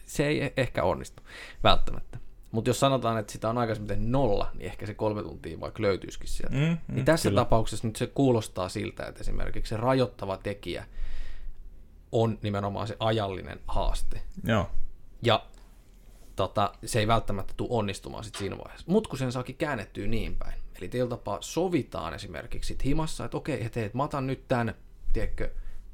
se 0.07 0.27
ei 0.27 0.45
e- 0.45 0.53
ehkä 0.57 0.85
onnistu 0.85 1.23
välttämättä. 1.65 2.19
Mutta 2.53 2.71
jos 2.71 2.81
sanotaan, 2.81 3.19
että 3.19 3.33
sitä 3.33 3.49
on 3.51 3.59
aikaisemmin 3.59 3.89
tehnyt 3.89 4.09
nolla, 4.11 4.51
niin 4.55 4.67
ehkä 4.67 4.87
se 4.87 4.95
kolme 4.95 5.23
tuntia 5.23 5.61
vaikka 5.61 5.83
löytyisikin 5.83 6.29
sieltä. 6.29 6.57
Mm, 6.57 6.63
Mm, 6.63 6.95
niin 6.95 7.05
tässä 7.05 7.29
kyllä. 7.29 7.41
tapauksessa 7.41 7.87
nyt 7.87 7.97
se 7.97 8.07
kuulostaa 8.07 8.69
siltä, 8.69 9.07
että 9.07 9.21
esimerkiksi 9.21 9.71
se 9.71 9.77
rajoittava 9.77 10.37
tekijä 10.37 10.85
on 12.13 12.39
nimenomaan 12.43 12.89
se 12.89 12.97
ajallinen 13.01 13.61
haaste. 13.67 14.21
Joo. 14.45 14.71
Ja 15.23 15.47
tota, 16.37 16.73
se 16.85 16.99
ei 16.99 17.07
välttämättä 17.07 17.55
tule 17.57 17.69
onnistumaan 17.73 18.25
sit 18.25 18.35
siinä 18.35 18.59
vaiheessa. 18.59 18.87
Mutta 18.93 19.11
kun 19.11 19.19
sen 19.19 19.33
saakin 19.33 19.57
käännettyä 19.57 20.07
niin 20.07 20.37
päin. 20.37 20.55
Eli 20.79 20.89
teillä 20.89 21.11
tapaa 21.11 21.39
sovitaan 21.41 22.15
esimerkiksi 22.15 22.69
sit 22.69 22.85
himassa, 22.85 23.25
että 23.25 23.37
okei, 23.37 23.65
että 23.65 23.81
hei, 23.81 23.87
et 23.87 23.95
mä 23.95 24.03
otan 24.05 24.27
nyt 24.27 24.49
tämän, 24.49 24.75
tiedätkö, 25.13 25.51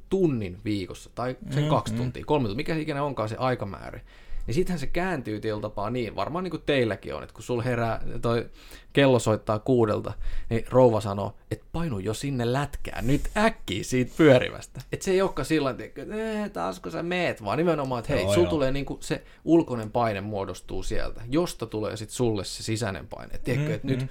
tunnin 0.08 0.58
viikossa, 0.64 1.10
tai 1.14 1.36
sen 1.50 1.62
mm, 1.62 1.68
kaksi 1.70 1.94
tuntia, 1.94 2.25
kolme 2.26 2.42
tuntia, 2.48 2.56
mikä 2.56 2.76
ikinä 2.76 3.02
onkaan 3.04 3.28
se 3.28 3.36
aikamäärä. 3.38 4.00
Niin 4.46 4.54
sittenhän 4.54 4.78
se 4.80 4.86
kääntyy 4.86 5.40
teillä 5.40 5.60
tapaa 5.60 5.90
niin, 5.90 6.16
varmaan 6.16 6.44
niin 6.44 6.50
kuin 6.50 6.62
teilläkin 6.66 7.14
on, 7.14 7.22
että 7.22 7.32
kun 7.34 7.42
sulla 7.42 7.62
herää, 7.62 8.02
toi 8.22 8.46
kello 8.92 9.18
soittaa 9.18 9.58
kuudelta, 9.58 10.12
niin 10.50 10.64
rouva 10.70 11.00
sanoo, 11.00 11.36
että 11.50 11.64
painu 11.72 11.98
jo 11.98 12.14
sinne 12.14 12.52
lätkään, 12.52 13.06
nyt 13.06 13.20
äkkiä 13.36 13.84
siitä 13.84 14.12
pyörivästä. 14.16 14.80
Että 14.92 15.04
se 15.04 15.10
ei 15.10 15.22
olekaan 15.22 15.46
sillä 15.46 15.70
tavalla, 15.75 15.84
että 15.86 16.14
"Ee, 16.16 16.48
taasko 16.48 16.90
sä 16.90 17.02
meet, 17.02 17.44
vaan 17.44 17.58
nimenomaan, 17.58 17.98
että 17.98 18.12
hei, 18.12 18.22
Joo, 18.22 18.32
sulla 18.34 18.46
joo. 18.46 18.50
tulee 18.50 18.70
niin 18.72 18.86
kuin 18.86 19.02
se 19.02 19.22
ulkoinen 19.44 19.90
paine 19.90 20.20
muodostuu 20.20 20.82
sieltä, 20.82 21.20
josta 21.30 21.66
tulee 21.66 21.96
sitten 21.96 22.16
sulle 22.16 22.44
se 22.44 22.62
sisäinen 22.62 23.06
paine. 23.06 23.34
Et 23.34 23.44
Tiedätkö, 23.44 23.68
Mm, 23.68 23.75
että 23.75 23.86
nyt 23.86 24.06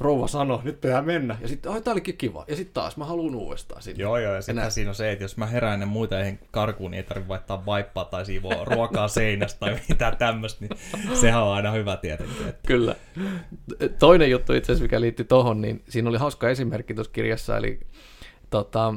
rouva 0.00 0.28
sanoo, 0.28 0.60
nyt 0.64 0.80
pitää 0.80 1.02
mennä, 1.02 1.36
ja 1.40 1.48
sitten, 1.48 1.72
ai 1.72 1.80
tää 1.80 1.92
olikin 1.92 2.16
kiva, 2.16 2.44
ja 2.48 2.56
sitten 2.56 2.74
taas 2.74 2.96
mä 2.96 3.04
haluan 3.04 3.34
uudestaan 3.34 3.82
sinne. 3.82 4.02
Joo, 4.02 4.18
joo, 4.18 4.34
ja 4.34 4.42
sitten 4.42 4.70
siinä 4.70 4.90
on 4.90 4.94
se, 4.94 5.12
että 5.12 5.24
jos 5.24 5.36
mä 5.36 5.46
herään 5.46 5.74
ennen 5.74 5.88
muita 5.88 6.18
eihän 6.18 6.38
karkuun, 6.50 6.90
niin 6.90 6.96
ei 6.96 7.02
tarvitse 7.02 7.28
vaihtaa 7.28 7.66
vaippaa 7.66 8.04
tai 8.04 8.26
siivoa 8.26 8.64
ruokaa 8.64 9.08
seinästä 9.18 9.60
tai 9.60 9.78
mitään 9.88 10.16
tämmöistä, 10.16 10.64
niin 10.64 10.78
sehän 11.16 11.42
on 11.42 11.52
aina 11.52 11.70
hyvä 11.70 11.96
tietenkin. 11.96 12.48
Että... 12.48 12.66
Kyllä. 12.66 12.96
Toinen 13.98 14.30
juttu 14.30 14.52
itse 14.52 14.72
asiassa, 14.72 14.82
mikä 14.82 15.00
liittyy 15.00 15.24
tohon, 15.24 15.60
niin 15.60 15.82
siinä 15.88 16.08
oli 16.08 16.18
hauska 16.18 16.50
esimerkki 16.50 16.94
tuossa 16.94 17.12
kirjassa, 17.12 17.56
eli 17.56 17.80
tota, 18.50 18.94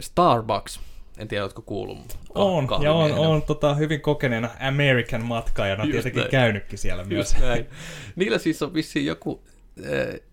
Starbucks. 0.00 0.80
En 1.18 1.28
tiedä, 1.28 1.44
oletko 1.44 1.62
kuullut. 1.62 2.18
On, 2.34 2.68
ja 2.82 2.92
on, 2.92 3.12
on 3.12 3.42
tota, 3.42 3.74
hyvin 3.74 4.00
kokeneena 4.00 4.50
American 4.68 5.24
matkaajana 5.24 5.84
tietenkin 5.86 6.20
näin. 6.20 6.30
käynytkin 6.30 6.78
siellä 6.78 7.04
myös. 7.04 7.32
Just 7.32 7.44
näin. 7.44 7.66
Niillä 8.16 8.38
siis 8.38 8.62
on 8.62 8.74
vissiin 8.74 9.06
joku 9.06 9.42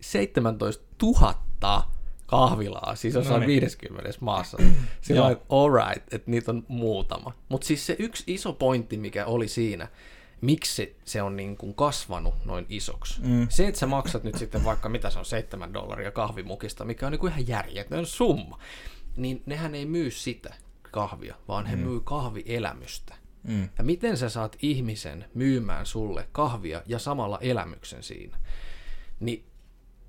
17 0.02 0.86
000 1.04 1.92
kahvilaa, 2.26 2.96
siis 2.96 3.14
jossain 3.14 3.42
Noniin. 3.42 3.62
50 3.62 4.10
maassa. 4.20 4.58
Sillä 5.02 5.26
on, 5.26 5.32
että 5.32 5.46
all 5.50 5.74
right, 5.74 6.14
että 6.14 6.32
niitä 6.32 6.52
on 6.52 6.66
muutama. 6.68 7.34
Mutta 7.50 7.68
siis 7.68 7.86
se 7.86 7.96
yksi 8.00 8.24
iso 8.28 8.54
pointti, 8.54 8.98
mikä 8.98 9.26
oli 9.26 9.48
siinä, 9.48 9.88
miksi 10.42 10.98
se 11.06 11.22
on 11.22 11.36
niin 11.36 11.58
kuin 11.58 11.74
kasvanut 11.74 12.46
noin 12.46 12.66
isoksi. 12.70 13.22
Mm. 13.22 13.48
Se, 13.50 13.68
että 13.68 13.80
sä 13.80 13.88
maksat 13.88 14.24
nyt 14.24 14.38
sitten 14.38 14.64
vaikka, 14.64 14.90
mitä 14.90 15.10
se 15.10 15.20
on, 15.20 15.26
7 15.26 15.74
dollaria 15.74 16.12
kahvimukista, 16.12 16.86
mikä 16.86 17.06
on 17.06 17.12
niin 17.12 17.20
kuin 17.20 17.32
ihan 17.32 17.48
järjetön 17.48 18.06
summa, 18.06 18.60
niin 19.18 19.44
nehän 19.46 19.76
ei 19.76 19.86
myy 19.86 20.12
sitä 20.12 20.54
kahvia, 20.92 21.36
vaan 21.48 21.66
he 21.66 21.76
mm. 21.76 21.82
myy 21.82 22.00
kahvielämystä. 22.00 23.16
Mm. 23.44 23.70
Ja 23.78 23.84
miten 23.84 24.18
sä 24.18 24.30
saat 24.30 24.58
ihmisen 24.62 25.26
myymään 25.34 25.86
sulle 25.86 26.28
kahvia 26.32 26.82
ja 26.86 27.00
samalla 27.00 27.40
elämyksen 27.42 28.04
siinä? 28.04 28.38
Niin 29.22 29.44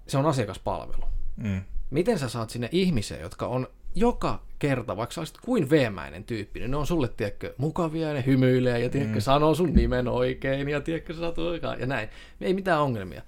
se 0.06 0.18
on 0.18 0.26
asiakaspalvelu. 0.26 1.04
Mm. 1.36 1.60
Miten 1.90 2.18
sä 2.18 2.28
saat 2.28 2.50
sinne 2.50 2.68
ihmisiä, 2.72 3.20
jotka 3.20 3.46
on 3.46 3.66
joka 3.94 4.42
kerta, 4.58 4.96
vaikka 4.96 5.14
sä 5.14 5.20
olisit 5.20 5.38
kuin 5.38 5.70
veemäinen 5.70 6.24
tyyppi, 6.24 6.60
niin 6.60 6.70
ne 6.70 6.76
on 6.76 6.86
sulle, 6.86 7.08
tiedätkö, 7.08 7.54
mukavia 7.58 8.08
ja 8.08 8.14
ne 8.14 8.24
hymyilee 8.26 8.80
ja 8.80 8.88
tiedätkö, 8.88 9.18
mm. 9.18 9.20
sanoo 9.20 9.54
sun 9.54 9.72
nimen 9.72 10.08
oikein 10.08 10.68
ja 10.68 10.80
tiedätkö, 10.80 11.14
sä 11.14 11.32
oikein 11.36 11.80
ja 11.80 11.86
näin. 11.86 12.08
Ei 12.40 12.54
mitään 12.54 12.80
ongelmia. 12.80 13.22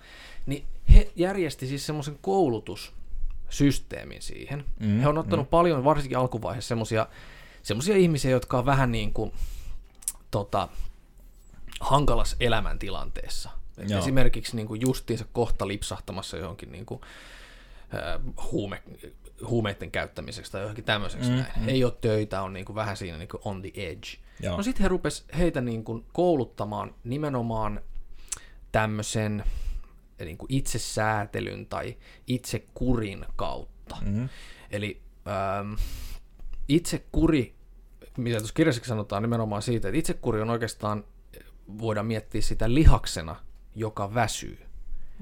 Niin 0.47 0.65
he 0.95 1.13
järjesti 1.17 1.67
siis 1.67 1.87
semmoisen 1.87 2.19
koulutussysteemin 2.21 4.23
siihen. 4.23 4.65
Mm. 4.81 4.99
He 4.99 5.09
on 5.09 5.19
ottanut 5.19 5.47
mm. 5.47 5.51
paljon, 5.51 5.85
varsinkin 5.85 6.19
alkuvaiheessa, 6.19 6.69
semmoisia 6.69 7.07
semmoisia 7.65 7.97
ihmisiä, 7.97 8.31
jotka 8.31 8.59
on 8.59 8.67
vähän 8.67 8.93
niin 8.93 9.13
kuin 9.13 9.33
tota, 10.31 10.69
hankalas 11.81 12.37
elämäntilanteessa. 12.41 13.51
Et 13.79 13.91
Joo. 13.91 13.99
Esimerkiksi 14.01 14.57
niin 14.57 14.67
kuin 14.67 14.81
justiinsa 14.81 15.25
kohta 15.33 15.69
lipsahtamassa 15.69 16.37
johonkin 16.37 16.73
niin 16.73 16.87
kuin, 16.87 17.01
äh, 17.95 18.21
huume, 18.53 18.83
huumeiden 19.49 19.91
käyttämiseksi 19.91 20.53
tai 20.53 20.61
johonkin 20.61 20.85
tämmöiseksi 20.85 21.31
mm. 21.31 21.37
Mm. 21.37 21.69
Ei 21.69 21.85
ole 21.85 21.97
töitä, 22.01 22.43
on 22.43 22.53
niin 22.53 22.65
kuin 22.65 22.77
vähän 22.77 22.97
siinä 22.97 23.19
niin 23.19 23.29
kuin 23.29 23.41
on 23.45 23.63
the 23.63 23.71
edge. 23.75 24.09
Joo. 24.41 24.57
No 24.57 24.63
sitten 24.63 24.83
he 24.83 24.89
rupes 24.89 25.27
heitä 25.39 25.61
niin 25.61 25.85
kuin 25.85 26.05
kouluttamaan 26.13 26.95
nimenomaan 27.05 27.81
tämmöisen 28.73 29.45
niin 30.19 30.39
kuin 30.39 30.53
itsesäätelyn 30.53 31.67
tai 31.67 31.97
itsekurin 32.27 33.27
kautta. 33.37 33.97
Mm. 34.05 34.29
Eli 34.71 35.03
ähm, 35.29 35.73
itsekuri, 36.69 37.55
mitä 38.17 38.39
tuossa 38.39 38.55
kirjassakin 38.55 38.89
sanotaan 38.89 39.23
nimenomaan 39.23 39.63
siitä, 39.63 39.89
että 39.89 39.99
itsekuri 39.99 40.41
on 40.41 40.51
oikeastaan, 40.51 41.05
voidaan 41.79 42.07
miettiä 42.07 42.41
sitä 42.41 42.75
lihaksena, 42.75 43.37
joka 43.75 44.15
väsyy. 44.15 44.59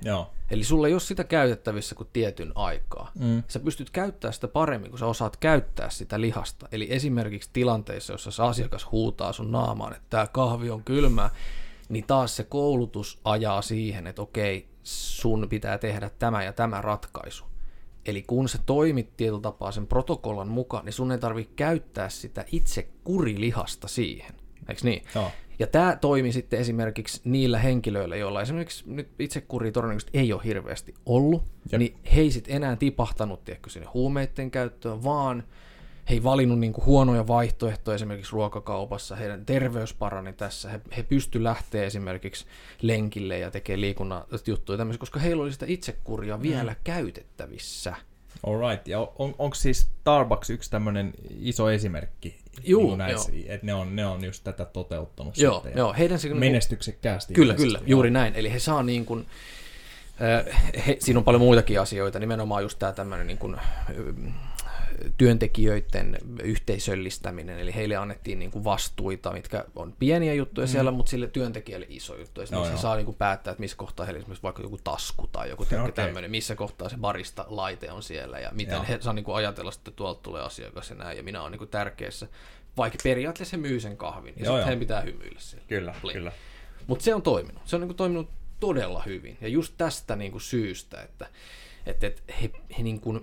Joo. 0.04 0.30
Eli 0.50 0.64
sulla 0.64 0.86
ei 0.86 0.92
ole 0.92 1.00
sitä 1.00 1.24
käytettävissä 1.24 1.94
kuin 1.94 2.08
tietyn 2.12 2.52
aikaa. 2.54 3.10
Mm. 3.18 3.42
Sä 3.48 3.60
pystyt 3.60 3.90
käyttämään 3.90 4.34
sitä 4.34 4.48
paremmin, 4.48 4.90
kun 4.90 4.98
sä 4.98 5.06
osaat 5.06 5.36
käyttää 5.36 5.90
sitä 5.90 6.20
lihasta. 6.20 6.68
Eli 6.72 6.86
esimerkiksi 6.90 7.50
tilanteissa, 7.52 8.12
jossa 8.12 8.30
se 8.30 8.42
asiakas 8.42 8.90
huutaa 8.92 9.32
sun 9.32 9.52
naamaan, 9.52 9.92
että 9.92 10.06
tämä 10.10 10.26
kahvi 10.26 10.70
on 10.70 10.84
kylmää, 10.84 11.30
niin 11.88 12.04
taas 12.06 12.36
se 12.36 12.44
koulutus 12.44 13.20
ajaa 13.24 13.62
siihen, 13.62 14.06
että 14.06 14.22
okei, 14.22 14.68
sun 14.82 15.46
pitää 15.50 15.78
tehdä 15.78 16.10
tämä 16.18 16.44
ja 16.44 16.52
tämä 16.52 16.80
ratkaisu. 16.80 17.44
Eli 18.06 18.22
kun 18.22 18.48
sä 18.48 18.58
toimit 18.66 19.16
tietyllä 19.16 19.40
tapaa 19.40 19.72
sen 19.72 19.86
protokollan 19.86 20.48
mukaan, 20.48 20.84
niin 20.84 20.92
sun 20.92 21.12
ei 21.12 21.18
tarvitse 21.18 21.52
käyttää 21.56 22.08
sitä 22.08 22.44
itse 22.52 22.88
kurilihasta 23.04 23.88
siihen. 23.88 24.34
Eikö 24.68 24.80
niin? 24.84 25.04
Joo. 25.14 25.30
Ja 25.62 25.66
tämä 25.66 25.96
toimi 26.00 26.32
sitten 26.32 26.60
esimerkiksi 26.60 27.20
niillä 27.24 27.58
henkilöillä, 27.58 28.16
joilla 28.16 28.42
esimerkiksi 28.42 28.84
nyt 28.86 29.08
itsekuri 29.18 29.72
todennäköisesti 29.72 30.18
ei 30.18 30.32
ole 30.32 30.40
hirveästi 30.44 30.94
ollut, 31.06 31.44
Jep. 31.72 31.78
niin 31.78 31.96
he 32.14 32.20
ei 32.20 32.30
sitten 32.30 32.54
enää 32.54 32.76
tipahtanut 32.76 33.44
tiedätkö, 33.44 33.70
sinne 33.70 33.88
huumeiden 33.94 34.50
käyttöön, 34.50 35.04
vaan 35.04 35.44
he 36.10 36.14
ei 36.14 36.22
valinnut 36.22 36.58
niinku 36.58 36.82
huonoja 36.86 37.26
vaihtoehtoja 37.26 37.94
esimerkiksi 37.94 38.32
ruokakaupassa, 38.32 39.16
heidän 39.16 39.46
terveys 39.46 39.94
parani 39.94 40.32
tässä, 40.32 40.68
he, 40.70 40.80
he 40.96 41.02
pysty 41.02 41.44
lähteä 41.44 41.84
esimerkiksi 41.84 42.46
lenkille 42.82 43.38
ja 43.38 43.50
tekee 43.50 43.80
liikunnan 43.80 44.24
juttuja 44.46 44.78
tämmöisiä, 44.78 45.00
koska 45.00 45.20
heillä 45.20 45.42
oli 45.42 45.52
sitä 45.52 45.66
itsekuria 45.68 46.42
vielä 46.42 46.76
käytettävissä. 46.84 47.96
Alright, 48.46 48.88
ja 48.88 49.00
on, 49.00 49.34
onko 49.38 49.54
siis 49.54 49.80
Starbucks 50.00 50.50
yksi 50.50 50.70
tämmöinen 50.70 51.12
iso 51.40 51.70
esimerkki? 51.70 52.41
Juu, 52.64 52.88
niin 52.88 52.98
näissä, 52.98 53.32
että 53.46 53.66
ne 53.66 53.74
on, 53.74 53.96
ne 53.96 54.06
on 54.06 54.24
just 54.24 54.44
tätä 54.44 54.64
toteuttanut 54.64 55.38
Joo, 55.38 55.54
sitten. 55.54 55.72
joo, 55.76 55.94
heidän 55.98 56.18
se... 56.18 56.34
Menestyksekkäästi. 56.34 57.34
Kyllä, 57.34 57.54
kyllä, 57.54 57.80
juuri 57.86 58.10
näin. 58.10 58.34
Eli 58.34 58.52
he 58.52 58.58
saa 58.58 58.82
niin 58.82 59.06
kuin, 59.06 59.26
äh, 60.22 60.62
he, 60.86 60.96
siinä 61.00 61.18
on 61.18 61.24
paljon 61.24 61.42
muitakin 61.42 61.80
asioita, 61.80 62.18
nimenomaan 62.18 62.62
just 62.62 62.78
tämä 62.78 62.92
tämmöinen 62.92 63.26
niin 63.26 63.38
kuin, 63.38 63.56
työntekijöiden 65.18 66.18
yhteisöllistäminen, 66.42 67.58
eli 67.58 67.74
heille 67.74 67.96
annettiin 67.96 68.38
niin 68.38 68.50
kuin 68.50 68.64
vastuita, 68.64 69.32
mitkä 69.32 69.64
on 69.76 69.92
pieniä 69.98 70.34
juttuja 70.34 70.66
mm. 70.66 70.70
siellä, 70.70 70.90
mutta 70.90 71.10
sille 71.10 71.26
työntekijälle 71.26 71.86
iso 71.88 72.16
juttu. 72.16 72.40
Esimerkiksi 72.40 72.70
Joo, 72.70 72.76
he 72.76 72.82
saa 72.82 72.96
niin 72.96 73.04
kuin 73.04 73.16
päättää, 73.16 73.50
että 73.50 73.60
missä 73.60 73.76
kohtaa 73.76 74.06
heillä 74.06 74.18
esimerkiksi 74.18 74.42
vaikka 74.42 74.62
joku 74.62 74.78
tasku 74.84 75.26
tai 75.26 75.48
joku 75.50 75.62
okay. 75.62 75.78
Okei. 75.78 75.92
tämmöinen, 75.92 76.30
missä 76.30 76.54
kohtaa 76.54 76.88
se 76.88 76.96
barista 76.96 77.44
laite 77.48 77.90
on 77.90 78.02
siellä 78.02 78.38
ja 78.38 78.50
miten 78.52 78.74
Joo. 78.74 78.84
he 78.88 78.98
saa 79.00 79.12
niin 79.12 79.24
kuin 79.24 79.36
ajatella, 79.36 79.72
että 79.76 79.90
tuolta 79.90 80.22
tulee 80.22 80.42
asiakas 80.42 80.90
ja 80.90 80.96
näin, 80.96 81.16
ja 81.16 81.22
minä 81.22 81.40
olen 81.40 81.52
niin 81.52 81.58
kuin 81.58 81.70
tärkeässä. 81.70 82.28
Vaikka 82.76 82.98
periaatteessa 83.02 83.56
he 83.56 83.60
myy 83.60 83.80
sen 83.80 83.96
kahvin, 83.96 84.34
ja 84.36 84.44
Joo, 84.44 84.56
sitten 84.56 84.78
pitää 84.78 85.00
hymyillä 85.00 85.40
siellä. 85.40 85.66
Kyllä, 85.68 85.94
Blink. 86.02 86.16
kyllä. 86.18 86.32
Mutta 86.86 87.04
se 87.04 87.14
on 87.14 87.22
toiminut. 87.22 87.62
Se 87.64 87.76
on 87.76 87.80
niinku 87.80 87.94
toiminut 87.94 88.28
todella 88.60 89.02
hyvin. 89.06 89.38
Ja 89.40 89.48
just 89.48 89.74
tästä 89.78 90.16
niinku 90.16 90.40
syystä, 90.40 91.02
että, 91.02 91.26
että, 91.86 92.06
että 92.06 92.22
he, 92.42 92.50
he 92.78 92.82
niinku 92.82 93.20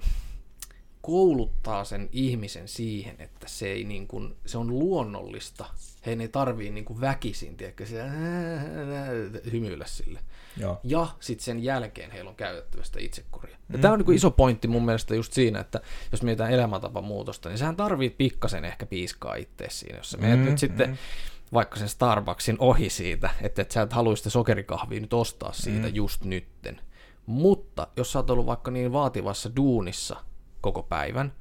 kouluttaa 1.10 1.84
sen 1.84 2.10
ihmisen 2.12 2.68
siihen, 2.68 3.16
että 3.20 3.48
se, 3.48 3.68
ei 3.68 3.84
niinku, 3.84 4.22
se 4.46 4.58
on 4.58 4.80
luonnollista. 4.80 5.66
Heidän 6.06 6.22
ei 6.22 6.28
tarvii 6.28 6.70
niinku 6.70 7.02
väkisin, 7.02 7.58
tiedätkö, 7.58 7.86
siellä, 7.86 8.12
hymyillä 9.52 9.86
sille. 9.88 10.20
Joo. 10.58 10.80
Ja 10.84 11.08
sitten 11.20 11.46
sen 11.46 11.64
jälkeen 11.64 12.12
heillä 12.12 12.30
on 12.30 12.36
käytettävästä 12.36 13.00
itsekuria. 13.00 13.58
Ja 13.74 13.80
tämä 13.80 13.92
on 13.94 14.00
niinku 14.00 14.12
iso 14.12 14.32
pointti 14.32 14.68
mun 14.68 14.86
mielestä 14.86 15.16
just 15.16 15.34
siinä, 15.34 15.60
että 15.60 15.82
jos 16.12 16.24
mietitään 16.24 16.52
elämäntapamuutosta, 16.52 17.50
niin 17.50 17.58
sehän 17.58 17.76
tarvii 17.76 18.10
pikkasen 18.10 18.66
ehkä 18.66 18.86
piiskaa 18.86 19.36
itse 19.36 19.66
siinä. 19.70 19.98
Jos 19.98 20.12
sä 20.12 20.18
menet 20.18 20.40
Mm, 20.40 20.46
nyt 20.46 20.58
sitten 20.58 21.00
vaikka 21.54 21.80
sen 21.80 21.90
Starbucksin 21.90 22.56
ohi 22.60 22.90
siitä, 22.90 23.30
että 23.42 23.62
et 23.62 23.72
sä 23.72 23.82
et 23.82 23.94
halua 23.94 24.16
sitä 24.16 24.30
sokerikahvia 24.30 25.00
nyt 25.00 25.14
ostaa 25.14 25.54
siitä 25.54 25.88
mm. 25.88 25.96
just 25.96 26.24
nytten. 26.24 26.82
Mutta 27.26 27.88
jos 27.98 28.12
sä 28.12 28.20
oot 28.20 28.30
ollut 28.30 28.46
vaikka 28.46 28.72
niin 28.72 28.92
vaativassa 28.92 29.56
duunissa 29.56 30.16
koko 30.62 30.84
päivän, 30.84 31.34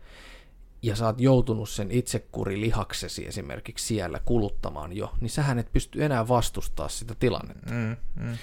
ja 0.83 0.97
sä 0.97 1.07
oot 1.07 1.21
joutunut 1.21 1.69
sen 1.69 1.91
itsekurilihaksesi 1.91 3.27
esimerkiksi 3.27 3.87
siellä 3.87 4.21
kuluttamaan 4.25 4.93
jo, 4.93 5.13
niin 5.21 5.31
sähän 5.31 5.59
et 5.59 5.73
pysty 5.73 6.05
enää 6.05 6.29
vastustaa 6.29 6.89
sitä 6.89 7.15
tilannetta. 7.19 7.73
Mm, 7.73 7.97
mm. 8.15 8.37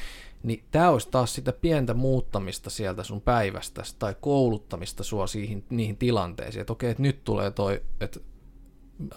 Niin 0.43 0.63
tämä 0.71 0.89
olisi 0.89 1.09
taas 1.11 1.35
sitä 1.35 1.51
pientä 1.51 1.93
muuttamista 1.93 2.69
sieltä 2.69 3.03
sun 3.03 3.21
päivästä 3.21 3.81
tai 3.99 4.15
kouluttamista 4.21 5.03
sua 5.03 5.27
siihen, 5.27 5.63
niihin 5.69 5.97
tilanteisiin, 5.97 6.61
että 6.61 6.73
okei, 6.73 6.89
että 6.89 7.03
nyt 7.03 7.23
tulee 7.23 7.51
toi, 7.51 7.83
että 8.01 8.19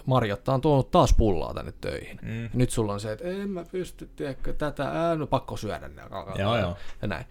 Marjatta 0.05 0.53
on 0.53 0.61
tuonut 0.61 0.91
taas 0.91 1.13
pullaa 1.13 1.53
tänne 1.53 1.73
töihin. 1.81 2.19
Mm. 2.21 2.43
Ja 2.43 2.49
nyt 2.53 2.69
sulla 2.69 2.93
on 2.93 2.99
se, 2.99 3.11
että 3.11 3.27
en 3.27 3.49
mä 3.49 3.65
pysty, 3.71 4.09
tiedätkö, 4.15 4.53
tätä, 4.53 4.83
ää, 4.83 5.15
no 5.15 5.27
pakko 5.27 5.57
syödä 5.57 5.87
ne. 5.87 6.01
Joo, 6.37 6.57
joo. 6.57 6.77
Ja 7.01 7.07
näin. 7.07 7.25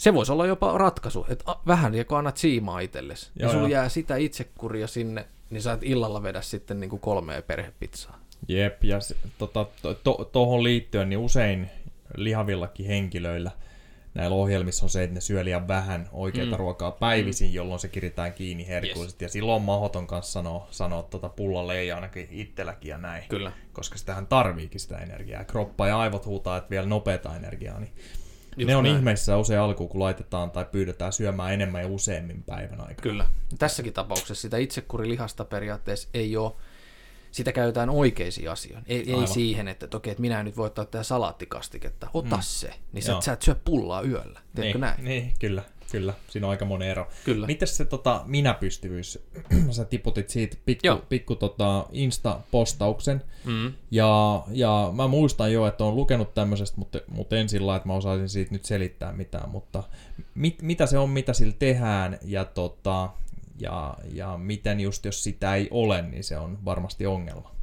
Se 0.00 0.14
voisi 0.14 0.32
olla 0.32 0.46
jopa 0.46 0.78
ratkaisu, 0.78 1.26
että 1.28 1.44
vähän 1.66 1.92
kun 2.08 2.18
annat 2.18 2.36
siimaa 2.36 2.80
itsellesi, 2.80 3.30
ja 3.36 3.46
Joo, 3.46 3.52
sulla 3.52 3.68
jää 3.68 3.88
sitä 3.88 4.16
itsekuria 4.16 4.86
sinne, 4.86 5.26
niin 5.50 5.62
sä 5.62 5.72
et 5.72 5.82
illalla 5.82 6.22
vedä 6.22 6.40
sitten 6.40 6.80
niin 6.80 6.90
kuin 6.90 7.00
kolmea 7.00 7.42
perhepizzaa. 7.42 8.18
Jep, 8.48 8.84
ja 8.84 9.00
se, 9.00 9.16
tota, 9.38 9.66
to, 10.04 10.14
to, 10.32 10.62
liittyen 10.62 11.08
niin 11.08 11.18
usein 11.18 11.70
lihavillakin 12.16 12.86
henkilöillä 12.86 13.50
näillä 14.14 14.36
ohjelmissa 14.36 14.86
on 14.86 14.90
se, 14.90 15.02
että 15.02 15.14
ne 15.14 15.20
syö 15.20 15.44
liian 15.44 15.68
vähän 15.68 16.08
oikeita 16.12 16.56
mm. 16.56 16.58
ruokaa 16.58 16.90
päivisin, 16.90 17.54
jolloin 17.54 17.80
se 17.80 17.88
kiritään 17.88 18.32
kiinni 18.32 18.68
herkullisesti. 18.68 19.24
Yes. 19.24 19.30
Ja 19.30 19.32
silloin 19.32 19.56
on 19.56 19.62
mahdoton 19.62 20.06
kanssa 20.06 20.32
sanoa, 20.32 20.68
sanoa 20.70 21.02
tota 21.02 21.28
pullalle 21.28 21.78
ei 21.78 21.92
ainakin 21.92 22.28
itselläkin 22.30 22.90
ja 22.90 22.98
näin. 22.98 23.24
Kyllä. 23.28 23.52
Koska 23.72 23.98
sitähän 23.98 24.26
tarviikin 24.26 24.80
sitä 24.80 24.98
energiaa. 24.98 25.44
Kroppa 25.44 25.88
ja 25.88 25.98
aivot 25.98 26.26
huutaa, 26.26 26.56
että 26.56 26.70
vielä 26.70 26.86
nopeata 26.86 27.36
energiaa. 27.36 27.80
Niin 27.80 27.92
Just 28.56 28.66
ne 28.66 28.76
on 28.76 28.84
näin. 28.84 28.96
ihmeissä 28.96 29.36
usein 29.36 29.60
alkuun, 29.60 29.88
kun 29.88 30.00
laitetaan 30.00 30.50
tai 30.50 30.64
pyydetään 30.72 31.12
syömään 31.12 31.54
enemmän 31.54 31.82
ja 31.82 31.88
useammin 31.88 32.42
päivän 32.42 32.80
aikana. 32.80 33.02
Kyllä. 33.02 33.26
Tässäkin 33.58 33.92
tapauksessa 33.92 34.42
sitä 34.42 34.56
itsekurilihasta 34.56 35.44
periaatteessa 35.44 36.08
ei 36.14 36.36
ole, 36.36 36.52
sitä 37.30 37.52
käytetään 37.52 37.90
oikeisiin 37.90 38.50
asioihin. 38.50 38.84
Ei, 38.88 39.12
ei 39.12 39.26
siihen, 39.26 39.68
että, 39.68 39.84
että 39.84 39.96
okei, 39.96 40.10
että 40.10 40.20
minä 40.20 40.42
nyt 40.42 40.56
voi 40.56 40.66
ottaa 40.66 40.84
tätä 40.84 41.02
salaattikastiketta. 41.02 42.08
Ota 42.14 42.36
mm. 42.36 42.42
se. 42.42 42.74
Niin 42.92 43.02
sä, 43.02 43.12
Joo. 43.12 43.20
sä 43.20 43.32
et 43.32 43.42
syö 43.42 43.54
pullaa 43.64 44.02
yöllä. 44.02 44.40
Tiedätkö 44.54 44.78
niin, 44.78 44.80
näin? 44.80 45.04
Niin, 45.04 45.32
kyllä, 45.38 45.62
kyllä. 45.90 46.14
Siinä 46.28 46.46
on 46.46 46.50
aika 46.50 46.64
monen 46.64 46.88
ero. 46.88 47.08
Kyllä. 47.24 47.46
Mites 47.46 47.76
se 47.76 47.84
tota, 47.84 48.22
minäpystyvyys? 48.26 49.18
Sä 49.70 49.84
tiputit 49.84 50.28
siitä 50.28 50.56
pikku, 50.64 50.86
Joo. 50.86 51.02
pikku 51.08 51.34
tota, 51.34 51.86
Insta-postauksen. 51.92 53.22
Mm. 53.44 53.72
Ja, 53.90 54.42
ja 54.50 54.90
mä 54.94 55.06
muistan 55.06 55.52
jo, 55.52 55.66
että 55.66 55.84
on 55.84 55.96
lukenut 55.96 56.34
tämmöisestä, 56.34 56.78
mutta, 56.78 57.00
mutta 57.08 57.36
en 57.36 57.48
sillä 57.48 57.76
että 57.76 57.88
mä 57.88 57.94
osaisin 57.94 58.28
siitä 58.28 58.52
nyt 58.52 58.64
selittää 58.64 59.12
mitään. 59.12 59.48
Mutta 59.48 59.82
mit, 60.34 60.62
mitä 60.62 60.86
se 60.86 60.98
on, 60.98 61.10
mitä 61.10 61.32
sillä 61.32 61.54
tehdään 61.58 62.18
ja, 62.24 62.44
tota, 62.44 63.10
ja, 63.60 63.94
ja 64.12 64.38
miten 64.38 64.80
just 64.80 65.04
jos 65.04 65.24
sitä 65.24 65.54
ei 65.54 65.68
ole, 65.70 66.02
niin 66.02 66.24
se 66.24 66.38
on 66.38 66.58
varmasti 66.64 67.06
ongelma. 67.06 67.54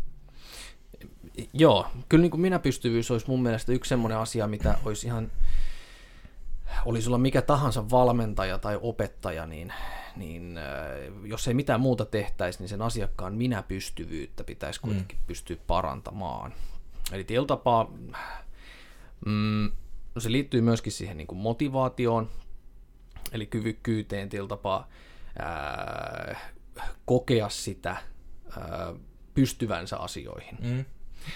Joo, 1.53 1.87
kyllä 2.09 2.21
niin 2.21 2.31
kuin 2.31 2.41
minäpystyvyys 2.41 3.11
olisi 3.11 3.27
mun 3.27 3.43
mielestä 3.43 3.71
yksi 3.71 3.89
semmoinen 3.89 4.17
asia, 4.17 4.47
mitä 4.47 4.77
olisi 4.85 5.07
ihan, 5.07 5.31
oli 6.85 7.01
sulla 7.01 7.17
mikä 7.17 7.41
tahansa 7.41 7.89
valmentaja 7.89 8.57
tai 8.57 8.79
opettaja, 8.81 9.45
niin, 9.45 9.73
niin 10.15 10.57
äh, 10.57 10.65
jos 11.23 11.47
ei 11.47 11.53
mitään 11.53 11.81
muuta 11.81 12.05
tehtäisi, 12.05 12.59
niin 12.59 12.69
sen 12.69 12.81
asiakkaan 12.81 13.35
minäpystyvyyttä 13.35 14.43
pitäisi 14.43 14.81
kuitenkin 14.81 15.17
mm. 15.17 15.25
pystyä 15.27 15.57
parantamaan. 15.67 16.53
Eli 17.11 17.23
tietyllä 17.23 17.47
tapaa, 17.47 17.91
mm, 19.25 19.71
no 20.15 20.21
se 20.21 20.31
liittyy 20.31 20.61
myöskin 20.61 20.91
siihen 20.91 21.17
niin 21.17 21.27
kuin 21.27 21.39
motivaatioon, 21.39 22.29
eli 23.31 23.45
kyvykkyyteen 23.45 24.29
tietyllä 24.29 24.49
tapaa 24.49 24.89
ää, 25.39 26.39
kokea 27.05 27.49
sitä 27.49 27.97
ää, 28.59 28.93
pystyvänsä 29.33 29.97
asioihin. 29.97 30.57
Mm. 30.61 30.85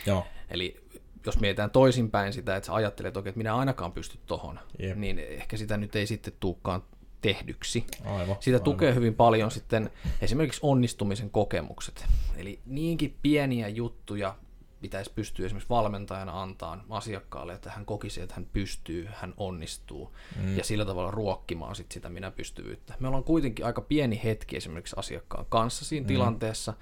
Joo, 0.06 0.26
Eli 0.50 0.84
jos 1.26 1.40
mietitään 1.40 1.72
toisinpäin 1.72 2.34
sitä, 2.34 2.56
että 2.56 2.68
sä 2.68 2.74
ajattelet, 2.74 3.18
okei, 3.18 3.30
että 3.30 3.38
minä 3.38 3.56
ainakaan 3.56 3.92
pysty 3.92 4.18
tohon, 4.26 4.60
Jep. 4.80 4.98
niin 4.98 5.20
ehkä 5.20 5.58
sitä 5.58 5.78
nyt 5.78 5.96
ei 5.96 6.08
sitten 6.08 6.34
tuukkaan 6.40 6.84
tehdyksi. 7.22 7.86
aivan. 8.06 8.36
Sitä 8.40 8.56
aivan. 8.56 8.64
tukee 8.64 8.96
hyvin 8.96 9.16
paljon 9.16 9.52
sitten 9.52 9.90
esimerkiksi 10.22 10.60
onnistumisen 10.64 11.30
kokemukset. 11.30 12.06
Eli 12.38 12.60
niinkin 12.66 13.18
pieniä 13.22 13.68
juttuja 13.68 14.36
pitäisi 14.82 15.12
pystyä 15.16 15.46
esimerkiksi 15.46 15.70
valmentajana 15.70 16.42
antaa 16.42 16.86
asiakkaalle, 16.90 17.54
että 17.54 17.72
hän 17.72 17.86
kokisi, 17.86 18.22
että 18.22 18.36
hän 18.36 18.48
pystyy, 18.54 19.08
hän 19.14 19.34
onnistuu 19.38 20.16
mm. 20.42 20.58
ja 20.58 20.64
sillä 20.64 20.86
tavalla 20.86 21.12
ruokkimaan 21.12 21.76
sit 21.76 21.92
sitä 21.92 22.10
minä 22.10 22.32
pystyvyyttä. 22.32 22.94
Me 23.00 23.08
ollaan 23.08 23.24
kuitenkin 23.24 23.66
aika 23.66 23.82
pieni 23.82 24.22
hetki 24.24 24.58
esimerkiksi 24.58 24.96
asiakkaan 25.00 25.46
kanssa 25.50 25.86
siinä 25.86 26.04
mm. 26.04 26.08
tilanteessa, 26.08 26.74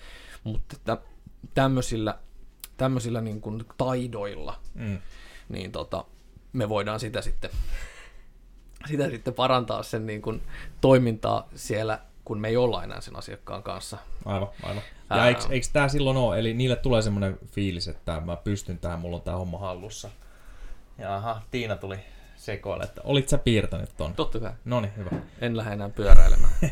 mutta 0.43 0.75
että 0.75 0.97
tämmöisillä, 1.53 2.19
tämmöisillä 2.79 3.21
niin 3.21 3.41
kuin 3.41 3.65
taidoilla 3.77 4.59
Mm. 4.75 4.97
niin 5.49 5.71
tota, 5.71 6.05
me 6.53 6.69
voidaan 6.69 6.99
sitä 6.99 7.21
sitten, 7.21 7.49
sitä 8.87 9.09
sitten 9.09 9.33
parantaa 9.33 9.83
sen 9.83 10.05
niin 10.05 10.21
kuin 10.21 10.41
toimintaa 10.81 11.47
siellä, 11.55 11.99
kun 12.25 12.39
me 12.39 12.47
ei 12.47 12.57
olla 12.57 12.83
enää 12.83 13.01
sen 13.01 13.15
asiakkaan 13.15 13.63
kanssa. 13.63 13.97
Aivan, 14.25 14.47
aivan. 14.63 14.83
Ja 15.09 15.15
Ää. 15.15 15.27
eikö, 15.27 15.41
eikö 15.49 15.67
tämä 15.73 15.87
silloin 15.87 16.17
ole, 16.17 16.39
eli 16.39 16.53
niille 16.53 16.75
tulee 16.75 17.01
semmoinen 17.01 17.37
fiilis, 17.45 17.87
että 17.87 18.19
mä 18.25 18.35
pystyn 18.35 18.77
tähän, 18.77 18.99
mulla 18.99 19.15
on 19.15 19.21
tämä 19.21 19.37
homma 19.37 19.57
hallussa. 19.57 20.09
Jaha, 20.97 21.41
Tiina 21.51 21.75
tuli 21.75 21.99
sekoille, 22.39 22.83
että 22.83 23.01
olit 23.03 23.29
sä 23.29 23.37
piirtänyt 23.37 23.89
ton? 23.97 24.13
Totta 24.13 24.39
kai. 24.39 24.51
No 24.65 24.81
niin, 24.81 24.93
hyvä. 24.97 25.09
En 25.41 25.57
lähde 25.57 25.73
enää 25.73 25.89
pyöräilemään. 25.89 26.53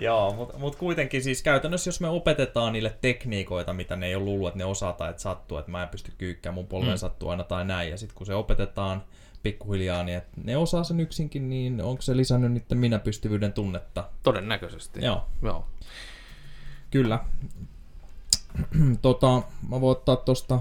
Joo, 0.00 0.32
mutta 0.32 0.58
mut 0.58 0.76
kuitenkin 0.76 1.22
siis 1.22 1.42
käytännössä, 1.42 1.88
jos 1.88 2.00
me 2.00 2.08
opetetaan 2.08 2.72
niille 2.72 2.96
tekniikoita, 3.00 3.72
mitä 3.72 3.96
ne 3.96 4.06
ei 4.06 4.14
ole 4.14 4.24
luullut, 4.24 4.48
että 4.48 4.58
ne 4.58 4.64
osaa 4.64 4.92
tai 4.92 5.10
että 5.10 5.22
sattuu, 5.22 5.58
että 5.58 5.70
mä 5.70 5.82
en 5.82 5.88
pysty 5.88 6.12
kyykkään, 6.18 6.54
mun 6.54 6.66
polveen 6.66 6.92
mm. 6.92 6.98
sattuu 6.98 7.28
aina 7.28 7.44
tai 7.44 7.64
näin, 7.64 7.90
ja 7.90 7.96
sitten 7.96 8.16
kun 8.16 8.26
se 8.26 8.34
opetetaan 8.34 9.02
pikkuhiljaa, 9.42 10.04
niin 10.04 10.18
että 10.18 10.40
ne 10.44 10.56
osaa 10.56 10.84
sen 10.84 11.00
yksinkin, 11.00 11.48
niin 11.48 11.82
onko 11.82 12.02
se 12.02 12.16
lisännyt 12.16 12.52
niiden 12.52 12.78
minäpystyvyyden 12.78 13.52
tunnetta? 13.52 14.08
Todennäköisesti. 14.22 15.04
Joo, 15.04 15.24
Joo. 15.42 15.66
Kyllä. 16.90 17.24
tota, 19.02 19.42
mä 19.68 19.80
voin 19.80 19.96
ottaa 19.96 20.16
tosta, 20.16 20.60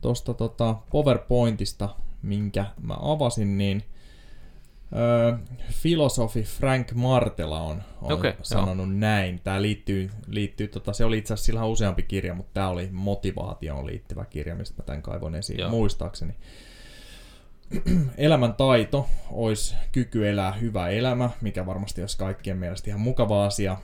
tosta 0.00 0.34
tota 0.34 0.76
PowerPointista, 0.90 1.88
minkä 2.26 2.66
mä 2.82 2.96
avasin, 3.00 3.58
niin 3.58 3.82
öö, 4.96 5.38
filosofi 5.70 6.42
Frank 6.42 6.92
Martela 6.92 7.60
on, 7.60 7.82
on 8.02 8.12
okay, 8.12 8.32
sanonut 8.42 8.88
joo. 8.88 8.96
näin. 8.96 9.40
Tämä 9.44 9.62
liittyy, 9.62 10.10
liittyy 10.26 10.68
tota, 10.68 10.92
se 10.92 11.04
oli 11.04 11.18
itse 11.18 11.34
asiassa 11.34 11.46
sillä 11.46 11.64
useampi 11.64 12.02
kirja, 12.02 12.34
mutta 12.34 12.54
tämä 12.54 12.68
oli 12.68 12.88
motivaatioon 12.92 13.86
liittyvä 13.86 14.24
kirja, 14.24 14.54
mistä 14.54 14.82
mä 14.82 14.86
tämän 14.86 15.02
kaivon 15.02 15.34
esiin 15.34 15.60
Joo. 15.60 15.70
muistaakseni. 15.70 16.34
Elämän 18.16 18.54
taito 18.54 19.06
olisi 19.30 19.74
kyky 19.92 20.28
elää 20.28 20.52
hyvä 20.52 20.88
elämä, 20.88 21.30
mikä 21.40 21.66
varmasti 21.66 22.00
olisi 22.00 22.18
kaikkien 22.18 22.56
mielestä 22.56 22.90
ihan 22.90 23.00
mukava 23.00 23.46
asia. 23.46 23.76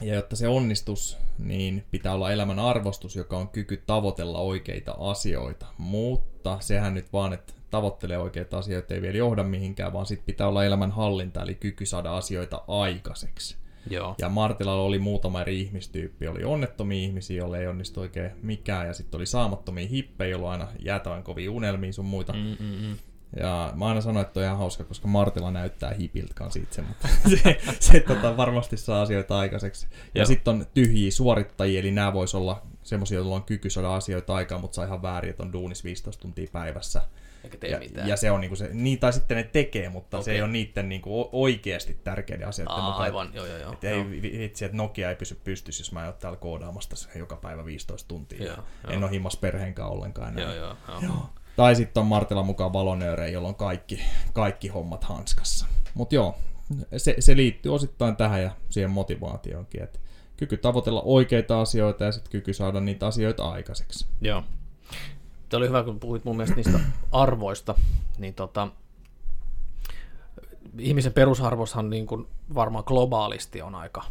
Ja 0.00 0.14
jotta 0.14 0.36
se 0.36 0.48
onnistus, 0.48 1.18
niin 1.38 1.84
pitää 1.90 2.14
olla 2.14 2.32
elämän 2.32 2.58
arvostus, 2.58 3.16
joka 3.16 3.36
on 3.36 3.48
kyky 3.48 3.82
tavoitella 3.86 4.38
oikeita 4.38 4.94
asioita. 4.98 5.66
Mutta 5.78 6.56
sehän 6.60 6.94
nyt 6.94 7.12
vaan, 7.12 7.32
että 7.32 7.52
tavoittelee 7.70 8.18
oikeita 8.18 8.58
asioita 8.58 8.94
ei 8.94 9.02
vielä 9.02 9.18
johda 9.18 9.42
mihinkään, 9.44 9.92
vaan 9.92 10.06
sitten 10.06 10.26
pitää 10.26 10.48
olla 10.48 10.64
elämän 10.64 10.90
hallinta, 10.90 11.42
eli 11.42 11.54
kyky 11.54 11.86
saada 11.86 12.16
asioita 12.16 12.62
aikaiseksi. 12.68 13.56
Joo. 13.90 14.14
Ja 14.18 14.28
Martilalla 14.28 14.82
oli 14.82 14.98
muutama 14.98 15.40
eri 15.40 15.60
ihmistyyppi. 15.60 16.28
Oli 16.28 16.44
onnettomia 16.44 17.02
ihmisiä, 17.02 17.36
joille 17.36 17.60
ei 17.60 17.66
onnistu 17.66 18.00
oikein 18.00 18.30
mikään, 18.42 18.86
ja 18.86 18.94
sitten 18.94 19.18
oli 19.18 19.26
saamattomia 19.26 19.86
hippejä, 19.88 20.30
joilla 20.30 20.50
aina 20.50 20.68
jäätävän 20.78 21.22
kovia 21.22 21.50
unelmia 21.50 21.92
sun 21.92 22.04
muita. 22.04 22.32
Mm, 22.32 22.56
mm, 22.60 22.88
mm. 22.88 22.96
Ja 23.36 23.72
mä 23.76 23.86
aina 23.86 24.00
sanoin, 24.00 24.26
että 24.26 24.40
on 24.40 24.44
ihan 24.46 24.58
hauska, 24.58 24.84
koska 24.84 25.08
Martila 25.08 25.50
näyttää 25.50 25.94
hipiltä 25.94 26.34
kanssa 26.34 26.60
itse, 26.60 26.82
mutta 26.82 27.08
se, 27.42 27.60
se 27.80 28.00
tota, 28.00 28.36
varmasti 28.36 28.76
saa 28.76 29.02
asioita 29.02 29.38
aikaiseksi. 29.38 29.86
Ja 29.90 30.20
Joo. 30.20 30.26
sitten 30.26 30.54
on 30.54 30.66
tyhjiä 30.74 31.10
suorittajia, 31.10 31.80
eli 31.80 31.90
nämä 31.90 32.12
vois 32.12 32.34
olla 32.34 32.62
semmoisia, 32.82 33.16
joilla 33.18 33.34
on 33.34 33.42
kyky 33.44 33.70
saada 33.70 33.94
asioita 33.94 34.34
aikaan, 34.34 34.60
mutta 34.60 34.74
saa 34.74 34.84
ihan 34.84 35.02
väärin, 35.02 35.30
että 35.30 35.42
on 35.42 35.52
duunis 35.52 35.84
15 35.84 36.22
tuntia 36.22 36.48
päivässä. 36.52 37.02
Eikä 37.44 37.56
tee 37.58 37.70
Ja, 37.70 37.78
mitään. 37.78 38.08
ja 38.08 38.16
se 38.16 38.30
on 38.30 38.40
niinku 38.40 38.56
se, 38.56 38.70
niin, 38.72 38.98
tai 38.98 39.12
sitten 39.12 39.36
ne 39.36 39.42
tekee, 39.42 39.88
mutta 39.88 40.16
okay. 40.16 40.24
se 40.24 40.32
ei 40.32 40.42
ole 40.42 40.50
niiden 40.50 40.88
niinku 40.88 41.28
oikeasti 41.32 42.00
tärkeiden 42.04 42.48
asioiden 42.48 42.72
Aa, 42.72 42.82
mukaan. 42.82 43.02
aivan, 43.02 43.30
joo, 43.34 43.46
joo, 43.46 43.58
joo. 43.58 43.72
Että 43.72 43.90
ei 43.90 44.04
vi- 44.10 44.38
vitsi, 44.38 44.64
että 44.64 44.76
Nokia 44.76 45.08
ei 45.10 45.16
pysy 45.16 45.40
pystyssä, 45.44 45.80
jos 45.80 45.92
mä 45.92 46.00
en 46.00 46.06
ole 46.06 46.14
täällä 46.18 46.36
koodaamassa 46.38 47.08
joka 47.18 47.36
päivä 47.36 47.64
15 47.64 48.08
tuntia. 48.08 48.44
Joo, 48.44 48.56
en 48.88 48.92
joo. 48.94 49.02
ole 49.02 49.10
himmas 49.10 49.36
perheenkaan 49.36 49.90
ollenkaan 49.90 50.38
enää. 50.38 50.54
Joo, 50.54 50.64
joo, 50.64 50.76
joo. 50.88 51.00
Joo. 51.00 51.30
Tai 51.60 51.76
sitten 51.76 52.00
on 52.00 52.06
Martilla 52.06 52.42
mukaan 52.42 52.72
valonöörejä, 52.72 53.32
jolla 53.32 53.48
on 53.48 53.54
kaikki, 53.54 54.00
kaikki 54.32 54.68
hommat 54.68 55.04
hanskassa. 55.04 55.66
Mutta 55.94 56.14
joo, 56.14 56.36
se, 56.96 57.16
se 57.18 57.36
liittyy 57.36 57.74
osittain 57.74 58.16
tähän 58.16 58.42
ja 58.42 58.50
siihen 58.70 58.90
motivaatioonkin, 58.90 59.82
että 59.82 59.98
kyky 60.36 60.56
tavoitella 60.56 61.02
oikeita 61.04 61.60
asioita 61.60 62.04
ja 62.04 62.12
sitten 62.12 62.30
kyky 62.30 62.52
saada 62.52 62.80
niitä 62.80 63.06
asioita 63.06 63.50
aikaiseksi. 63.50 64.06
Joo. 64.20 64.42
Tämä 65.48 65.58
oli 65.58 65.68
hyvä, 65.68 65.82
kun 65.82 66.00
puhuit 66.00 66.24
mun 66.24 66.36
mielestä 66.36 66.56
niistä 66.56 66.80
arvoista, 67.12 67.74
niin 68.18 68.34
tota, 68.34 68.68
ihmisen 70.78 71.12
perusarvoshan 71.12 71.90
niin 71.90 72.06
kuin 72.06 72.26
varmaan 72.54 72.84
globaalisti 72.86 73.62
on 73.62 73.74
aika 73.74 74.04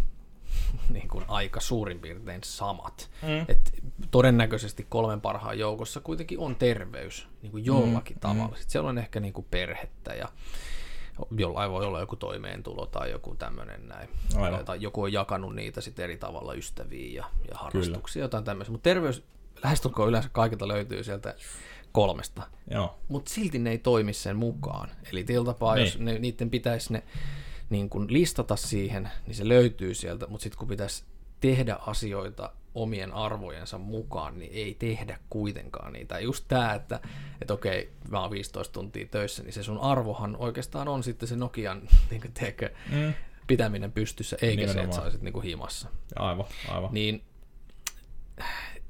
niin 0.89 1.07
kuin 1.07 1.25
aika 1.27 1.59
suurin 1.59 1.99
piirtein 1.99 2.41
samat. 2.43 3.09
Mm. 3.21 3.45
Et 3.47 3.73
todennäköisesti 4.11 4.85
kolmen 4.89 5.21
parhaan 5.21 5.59
joukossa 5.59 5.99
kuitenkin 5.99 6.39
on 6.39 6.55
terveys 6.55 7.27
niin 7.41 7.51
kuin 7.51 7.65
jollakin 7.65 8.15
Mm, 8.17 8.19
tavalla. 8.19 8.55
Sitten 8.55 8.69
siellä 8.71 8.89
on 8.89 8.97
ehkä 8.97 9.19
niin 9.19 9.33
kuin 9.33 9.47
perhettä 9.51 10.13
ja 10.13 10.29
jollain 11.37 11.71
voi 11.71 11.85
olla 11.85 11.99
joku 11.99 12.15
toimeentulo 12.15 12.85
tai 12.85 13.11
joku 13.11 13.35
tämmöinen 13.35 13.87
näin. 13.87 14.09
Aivan. 14.37 14.65
Tai 14.65 14.81
joku 14.81 15.01
on 15.01 15.13
jakanut 15.13 15.55
niitä 15.55 15.81
sitten 15.81 16.03
eri 16.03 16.17
tavalla 16.17 16.53
ystäviin 16.53 17.13
ja, 17.13 17.25
ja 17.51 17.57
harrastuksia, 17.57 18.21
jotain 18.21 18.43
tämmöisiä. 18.43 18.71
Mutta 18.71 18.83
terveys 18.89 19.23
lähestulkoon 19.63 20.09
yleensä 20.09 20.29
kaikilta 20.31 20.67
löytyy 20.67 21.03
sieltä 21.03 21.35
kolmesta. 21.91 22.41
Mutta 23.07 23.31
silti 23.33 23.59
ne 23.59 23.69
ei 23.69 23.77
toimi 23.77 24.13
sen 24.13 24.35
mukaan. 24.35 24.89
Eli 25.11 25.23
tietyllä 25.23 25.45
tapaa, 25.45 25.75
Niin. 25.75 25.85
jos 25.85 25.99
ne, 25.99 26.19
niiden 26.19 26.49
pitäisi 26.49 26.93
ne 26.93 27.03
niin 27.69 27.89
kun 27.89 28.13
listata 28.13 28.55
siihen, 28.55 29.09
niin 29.27 29.35
se 29.35 29.47
löytyy 29.47 29.93
sieltä, 29.93 30.27
mutta 30.27 30.43
sitten 30.43 30.57
kun 30.59 30.67
pitäisi 30.67 31.03
tehdä 31.41 31.75
asioita 31.75 32.51
omien 32.75 33.13
arvojensa 33.13 33.77
mukaan, 33.77 34.39
niin 34.39 34.51
ei 34.53 34.73
tehdä 34.79 35.19
kuitenkaan 35.29 35.93
niitä. 35.93 36.19
Just 36.19 36.45
tämä, 36.47 36.73
että, 36.73 36.99
että 37.41 37.53
okei, 37.53 37.89
mä 38.09 38.21
oon 38.21 38.31
15 38.31 38.73
tuntia 38.73 39.05
töissä, 39.11 39.43
niin 39.43 39.53
se 39.53 39.63
sun 39.63 39.79
arvohan 39.79 40.35
oikeastaan 40.35 40.87
on 40.87 41.03
sitten 41.03 41.29
se 41.29 41.35
Nokian 41.35 41.81
niin 42.11 42.21
kuin, 42.21 42.33
tiedätkö, 42.33 42.69
Mm. 42.91 43.13
pitäminen 43.47 43.91
pystyssä, 43.91 44.37
eikä 44.41 44.55
se, 44.61 44.63
että 44.63 44.73
Nimenomaan. 44.73 44.95
sä 44.95 45.01
olisit 45.03 45.21
niin 45.21 45.33
kuin 45.33 45.43
himassa. 45.43 45.87
Aivan, 46.15 46.45
aivan. 46.69 46.89
Niin 46.93 47.23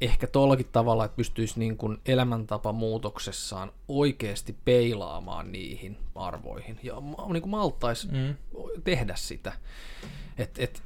ehkä 0.01 0.27
tuollakin 0.27 0.69
tavalla, 0.71 1.05
että 1.05 1.15
pystyisi 1.15 1.59
niin 1.59 1.77
kuin 1.77 1.97
elämäntapa 2.05 2.71
muutoksessaan 2.71 3.71
oikeasti 3.87 4.55
peilaamaan 4.65 5.51
niihin 5.51 5.97
arvoihin 6.15 6.79
ja 6.83 6.93
niin 7.31 7.41
kuin 7.41 7.49
maltaisi 7.49 8.07
Mm. 8.11 8.35
tehdä 8.83 9.15
sitä. 9.15 9.53
Et, 10.37 10.59
et, 10.59 10.83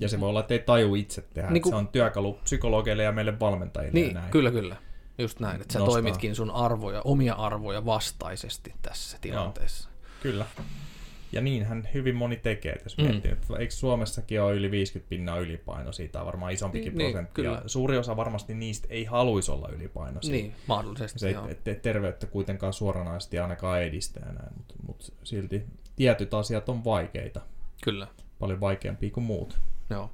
Ja 0.00 0.08
se 0.08 0.20
voi 0.20 0.28
olla, 0.28 0.40
että 0.40 0.54
ei 0.54 0.60
taju 0.60 0.94
itse 0.94 1.22
tehdä. 1.34 1.50
Niin 1.50 1.62
kun- 1.62 1.72
Se 1.72 1.76
on 1.76 1.88
työkalu 1.88 2.32
psykologeille 2.44 3.02
ja 3.02 3.12
meille 3.12 3.40
valmentajille. 3.40 4.00
ja 4.00 4.04
niin, 4.04 4.14
näin. 4.14 4.30
kyllä, 4.30 4.50
kyllä. 4.50 4.76
Just 5.18 5.40
näin, 5.40 5.60
että 5.60 5.72
sä 5.72 5.78
Nostaa. 5.78 5.92
toimitkin 5.94 6.34
sun 6.34 6.50
arvoja, 6.50 7.02
omia 7.04 7.34
arvoja 7.34 7.84
vastaisesti 7.84 8.74
tässä 8.82 9.18
tilanteessa. 9.20 9.88
Kyllä. 10.22 10.46
Ja 11.32 11.40
niinhän 11.40 11.88
hyvin 11.94 12.14
moni 12.16 12.36
tekee, 12.36 12.72
että 12.72 12.84
jos 12.86 12.98
Mm. 12.98 13.04
miettii, 13.04 13.30
että 13.30 13.56
eikö 13.58 13.72
Suomessakin 13.74 14.42
ole 14.42 14.54
yli 14.54 14.70
50 14.70 15.08
pinnaa 15.08 15.38
ylipaino, 15.38 15.92
siitä 15.92 16.20
on 16.20 16.26
varmaan 16.26 16.52
isompikin 16.52 16.94
Niin, 16.94 17.10
prosentti. 17.12 17.34
kyllä. 17.34 17.50
Ja 17.50 17.62
suuri 17.66 17.98
osa 17.98 18.16
varmasti 18.16 18.54
niistä 18.54 18.86
ei 18.90 19.04
haluaisi 19.04 19.50
olla 19.50 19.68
ylipainoisia. 19.68 20.32
Niin, 20.32 20.54
mahdollisesti 20.66 21.18
Se 21.18 21.30
joo. 21.30 21.48
te- 21.64 21.74
terveyttä 21.74 22.26
kuitenkaan 22.26 22.72
suoranaisesti 22.72 23.38
ainakaan 23.38 23.82
edistä 23.82 24.20
ja 24.20 24.32
näin, 24.32 24.52
mutta, 24.56 24.74
mutta 24.86 25.06
silti 25.24 25.62
tietyt 25.96 26.34
asiat 26.34 26.68
on 26.68 26.84
vaikeita. 26.84 27.40
Kyllä, 27.84 28.06
Paljon 28.38 28.60
vaikeampia 28.60 29.10
kuin 29.10 29.24
muut. 29.24 29.58
joo. 29.90 30.10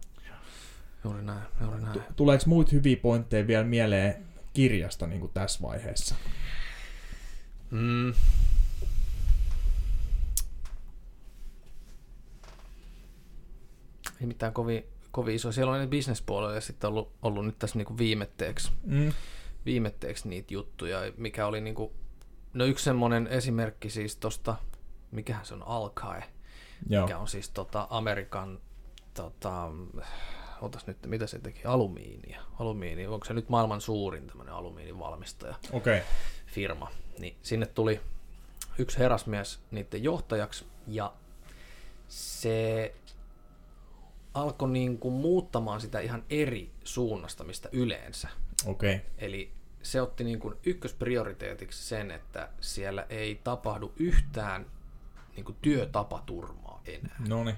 Juuri 1.05 1.22
näin, 1.22 1.42
juuri 1.61 1.81
näin. 1.83 2.01
Tuleeko 2.16 2.44
muita 2.46 2.70
hyviä 2.72 2.96
pointteja 2.96 3.46
vielä 3.46 3.64
mieleen 3.64 4.14
kirjasta 4.53 5.07
niin 5.07 5.20
kuin 5.20 5.33
tässä 5.35 5.62
vaiheessa? 5.62 6.14
Mm. 7.70 8.12
Ei 14.22 14.26
mitään 14.26 14.52
kovin, 14.52 14.85
kovin 15.11 15.35
iso. 15.35 15.52
Siellä 15.52 15.72
on 15.72 15.80
ne 15.80 15.87
bisnespuolella 15.87 16.54
ja 16.54 16.61
sitten 16.61 16.88
ollut, 16.88 17.12
ollut 17.22 17.46
nyt 17.46 17.58
tässä 17.58 17.78
niinku 17.78 17.98
viimetteeksi, 17.98 18.72
Mm. 18.82 19.12
viimetteeksi 19.66 20.28
niitä 20.28 20.54
juttuja, 20.54 20.98
mikä 21.16 21.46
oli 21.46 21.61
niinku, 21.61 21.92
no 22.54 22.64
yksi 22.64 22.85
semmoinen 22.85 23.26
esimerkki 23.26 23.90
siis 23.90 24.16
tosta, 24.16 24.56
mikähän 25.11 25.46
se 25.46 25.54
on, 25.54 25.62
Alkae, 25.62 26.24
Joo. 26.88 27.06
mikä 27.06 27.18
on 27.18 27.28
siis 27.28 27.48
tota 27.50 27.87
Amerikan, 27.90 28.58
tota, 29.14 29.70
otas 30.61 30.87
nyt, 30.87 30.96
mitä 31.06 31.26
se 31.26 31.38
teki, 31.38 31.64
alumiinia. 31.64 32.42
Alumiini, 32.58 33.06
onko 33.06 33.24
se 33.24 33.35
nyt 33.35 33.48
maailman 33.48 33.80
suurin 33.80 34.26
tämmöinen 34.26 34.54
alumiinivalmistaja? 34.54 35.54
Okei. 35.72 35.98
Okay. 35.98 36.08
firma, 36.46 36.90
niin 37.18 37.37
sinne 37.42 37.66
tuli 37.66 38.00
yksi 38.78 38.98
herrasmies 38.98 39.61
niiden 39.70 40.02
johtajaksi 40.02 40.66
ja 40.87 41.12
se 42.08 42.94
alkoi 44.35 44.71
niin 44.71 44.99
kuin 44.99 45.14
muuttamaan 45.14 45.81
sitä 45.81 46.01
ihan 46.01 46.25
eri 46.31 46.71
suunnasta, 46.85 47.45
mistä 47.45 47.68
yleensä. 47.73 48.29
Okay. 48.66 48.99
Eli 49.18 49.53
se 49.83 50.03
otti 50.03 50.25
niin 50.25 50.38
kuin 50.38 50.55
ykkösprioriteetiksi 50.66 51.88
sen, 51.88 52.11
että 52.11 52.49
siellä 52.61 53.07
ei 53.09 53.40
tapahdu 53.45 53.92
yhtään 53.97 54.66
niin 55.37 55.45
kuin 55.45 55.57
työtapaturmaa 55.62 56.83
enää. 56.87 57.16
No 57.29 57.45
niin. 57.45 57.57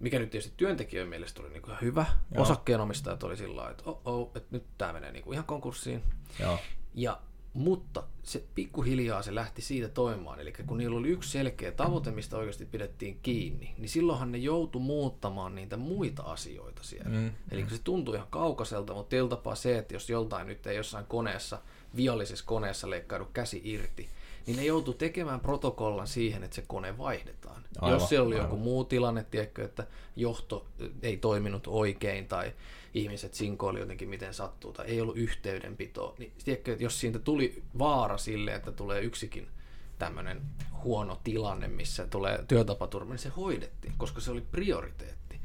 Mikä 0.00 0.18
nyt 0.18 0.30
tietysti 0.30 0.54
työntekijöiden 0.56 1.08
mielestä 1.08 1.42
oli 1.42 1.50
niin 1.50 1.62
kuin 1.62 1.70
ihan 1.70 1.82
hyvä. 1.82 2.06
Joo. 2.34 2.42
Osakkeenomistajat 2.42 3.22
oli 3.22 3.36
sillä 3.36 3.70
että 3.70 3.82
oh, 3.86 4.00
oh, 4.04 4.30
että 4.34 4.48
nyt 4.50 4.64
tämä 4.78 4.92
menee 4.92 5.12
niin 5.12 5.22
kuin 5.24 5.34
ihan 5.34 5.46
konkurssiin. 5.46 6.02
Joo. 6.40 6.58
Ja, 6.94 7.20
mutta 7.58 8.02
se 8.22 8.44
pikkuhiljaa 8.54 9.22
se 9.22 9.34
lähti 9.34 9.62
siitä 9.62 9.88
toimimaan. 9.88 10.40
Eli 10.40 10.52
kun 10.66 10.78
niillä 10.78 10.98
oli 10.98 11.08
yksi 11.08 11.30
selkeä 11.30 11.72
tavoite, 11.72 12.10
mistä 12.10 12.36
oikeasti 12.36 12.64
pidettiin 12.66 13.18
kiinni, 13.22 13.74
niin 13.78 13.88
silloinhan 13.88 14.32
ne 14.32 14.38
joutu 14.38 14.78
muuttamaan 14.78 15.54
niitä 15.54 15.76
muita 15.76 16.22
asioita 16.22 16.82
siellä. 16.82 17.10
Mm. 17.10 17.30
Eli 17.50 17.66
se 17.70 17.78
tuntui 17.84 18.14
ihan 18.14 18.28
kaukaiselta, 18.30 18.94
mutta 18.94 19.10
tietyllä 19.10 19.30
tapaa 19.30 19.54
se, 19.54 19.78
että 19.78 19.94
jos 19.94 20.10
joltain 20.10 20.46
nyt 20.46 20.66
ei 20.66 20.76
jossain 20.76 21.06
koneessa, 21.06 21.58
viallisessa 21.96 22.44
koneessa 22.46 22.90
leikkaudu 22.90 23.24
käsi 23.32 23.60
irti, 23.64 24.08
niin 24.48 24.56
ne 24.56 24.64
joutuu 24.64 24.94
tekemään 24.94 25.40
protokollan 25.40 26.06
siihen, 26.06 26.44
että 26.44 26.54
se 26.54 26.64
kone 26.66 26.98
vaihdetaan. 26.98 27.64
Aivan, 27.80 28.00
jos 28.00 28.08
siellä 28.08 28.26
oli 28.26 28.34
aivan. 28.34 28.50
joku 28.50 28.56
muu 28.56 28.84
tilanne, 28.84 29.24
tiedätkö, 29.24 29.64
että 29.64 29.86
johto 30.16 30.66
ei 31.02 31.16
toiminut 31.16 31.66
oikein 31.66 32.28
tai 32.28 32.52
ihmiset 32.94 33.34
sinkoili 33.34 33.80
jotenkin 33.80 34.08
miten 34.08 34.34
sattuu 34.34 34.72
tai 34.72 34.86
ei 34.86 35.00
ollut 35.00 35.16
yhteydenpitoa, 35.16 36.14
niin 36.18 36.32
tiedätkö, 36.44 36.72
että 36.72 36.84
jos 36.84 37.00
siitä 37.00 37.18
tuli 37.18 37.62
vaara 37.78 38.18
sille, 38.18 38.54
että 38.54 38.72
tulee 38.72 39.00
yksikin 39.00 39.48
tämmöinen 39.98 40.42
huono 40.84 41.20
tilanne, 41.24 41.68
missä 41.68 42.06
tulee 42.06 42.44
työtapaturma, 42.48 43.12
niin 43.12 43.18
se 43.18 43.28
hoidettiin, 43.28 43.94
koska 43.98 44.20
se 44.20 44.30
oli 44.30 44.40
prioriteetti. 44.40 45.40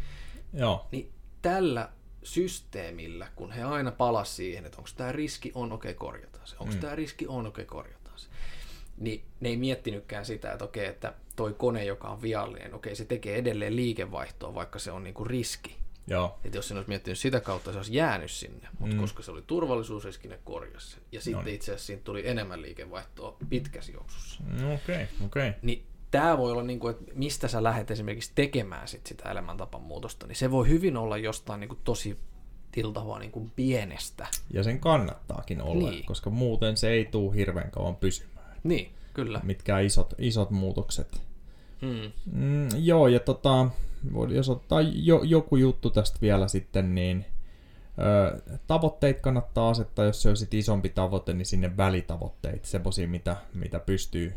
Joo. 0.54 0.88
Niin 0.92 1.12
tällä 1.42 1.90
systeemillä, 2.24 3.28
kun 3.36 3.52
he 3.52 3.64
aina 3.64 3.92
palas 3.92 4.36
siihen, 4.36 4.66
että 4.66 4.78
onko 4.78 4.90
tämä 4.96 5.12
riski 5.12 5.52
on, 5.56 5.72
okei, 5.72 5.92
okay, 5.92 6.00
korjataan 6.00 6.48
se. 6.48 6.56
Onko 6.60 6.74
mm. 6.74 6.80
tämä 6.80 6.96
riski 6.96 7.28
on, 7.28 7.48
okei, 7.48 7.64
okay, 7.64 7.66
korjataan. 7.66 8.03
Niin 8.98 9.24
ne 9.40 9.50
ei 9.50 9.58
miettinytkään 9.58 10.26
sitä, 10.26 10.52
että 10.52 10.66
okei, 10.66 10.86
että 10.86 11.14
toi 11.36 11.54
kone, 11.54 11.86
joka 11.86 12.08
on 12.08 12.22
viallinen, 12.22 12.74
okei, 12.74 12.96
se 12.96 13.06
tekee 13.06 13.36
edelleen 13.36 13.76
liikevaihtoa, 13.76 14.56
vaikka 14.56 14.80
se 14.80 14.92
on 14.92 15.04
niinku 15.04 15.24
riski. 15.24 15.76
Joo. 16.08 16.40
Että 16.44 16.58
jos 16.58 16.68
se 16.68 16.74
olisi 16.74 16.90
miettinyt 16.90 17.20
sitä 17.20 17.40
kautta, 17.40 17.72
se 17.72 17.78
olisi 17.78 17.96
jäänyt 17.96 18.32
sinne, 18.32 18.68
mutta 18.80 18.96
mm. 18.96 19.02
koska 19.02 19.24
se 19.24 19.32
oli 19.32 19.44
turvallisuusriski, 19.48 20.28
ne 20.28 20.40
korjasi 20.44 20.92
sen. 20.92 21.02
Ja 21.12 21.22
sitten 21.22 21.46
niin. 21.46 21.56
itse 21.56 21.72
asiassa 21.72 21.88
siitä 21.88 22.04
tuli 22.04 22.28
enemmän 22.28 22.62
liikevaihtoa 22.62 23.38
pitkässä 23.50 23.92
juoksussa. 23.92 24.44
Okei, 24.56 24.74
okay, 24.76 25.06
okei. 25.26 25.50
Okay. 25.50 25.54
Niin 25.62 25.86
tämä 26.12 26.38
voi 26.38 26.52
olla, 26.52 26.64
niin 26.64 26.80
kuin, 26.80 26.92
että 26.92 27.12
mistä 27.16 27.48
sä 27.48 27.64
lähdet 27.64 27.92
esimerkiksi 27.92 28.32
tekemään 28.36 28.88
sit 28.88 29.08
sitä 29.08 29.32
elämäntapan 29.32 29.82
muutosta, 29.82 30.28
niin 30.28 30.36
se 30.36 30.52
voi 30.52 30.70
hyvin 30.70 30.98
olla 30.98 31.18
jostain 31.18 31.60
niin 31.60 31.70
kuin 31.70 31.80
tosi 31.84 32.18
tiltavaa 32.72 33.20
niin 33.20 33.32
kuin 33.32 33.52
pienestä. 33.56 34.28
Ja 34.52 34.64
sen 34.64 34.80
kannattaakin 34.80 35.62
olla, 35.62 35.90
Niin. 35.90 36.06
koska 36.06 36.30
muuten 36.30 36.78
se 36.78 36.90
ei 36.90 37.06
tule 37.06 37.36
hirveän 37.36 37.72
kauan 37.72 37.96
pysymään. 37.96 38.33
Niin, 38.64 38.92
kyllä. 39.14 39.40
Mitkään 39.44 39.84
isot, 39.84 40.14
isot 40.18 40.50
muutokset. 40.50 41.22
Mm. 41.82 42.12
Mm, 42.32 42.68
joo, 42.78 43.08
ja 43.08 43.20
tota, 43.20 43.68
jos 44.30 44.50
ottaa 44.50 44.82
jo, 44.82 45.22
joku 45.24 45.56
juttu 45.56 45.90
tästä 45.90 46.18
vielä 46.22 46.48
sitten, 46.48 46.96
niin 46.96 47.26
ö, 48.00 48.42
tavoitteet 48.68 49.22
kannattaa 49.22 49.70
asettaa, 49.70 50.06
jos 50.06 50.22
se 50.22 50.30
on 50.30 50.38
sitten 50.38 50.60
isompi 50.60 50.90
tavoite, 50.90 51.34
niin 51.34 51.46
sinne 51.46 51.78
välitavoitteet, 51.78 52.66
semmoisia, 52.66 53.08
mitä, 53.08 53.36
mitä 53.54 53.80
pystyy 53.80 54.34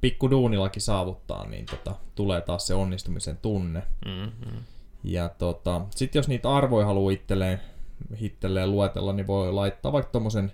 pikku 0.00 0.30
duunillakin 0.30 0.82
saavuttaa, 0.82 1.46
niin 1.46 1.66
tota, 1.66 1.94
tulee 2.14 2.40
taas 2.40 2.66
se 2.66 2.74
onnistumisen 2.74 3.36
tunne. 3.36 3.82
Mm-hmm. 4.06 4.58
Ja 5.04 5.28
tota, 5.28 5.80
sitten 5.90 6.18
jos 6.18 6.28
niitä 6.28 6.54
arvoja 6.54 6.86
haluaa 6.86 7.12
itselleen, 7.12 7.60
itselleen 8.20 8.70
luetella, 8.70 9.12
niin 9.12 9.26
voi 9.26 9.52
laittaa 9.52 9.92
vaikka 9.92 10.12
tommosen, 10.12 10.52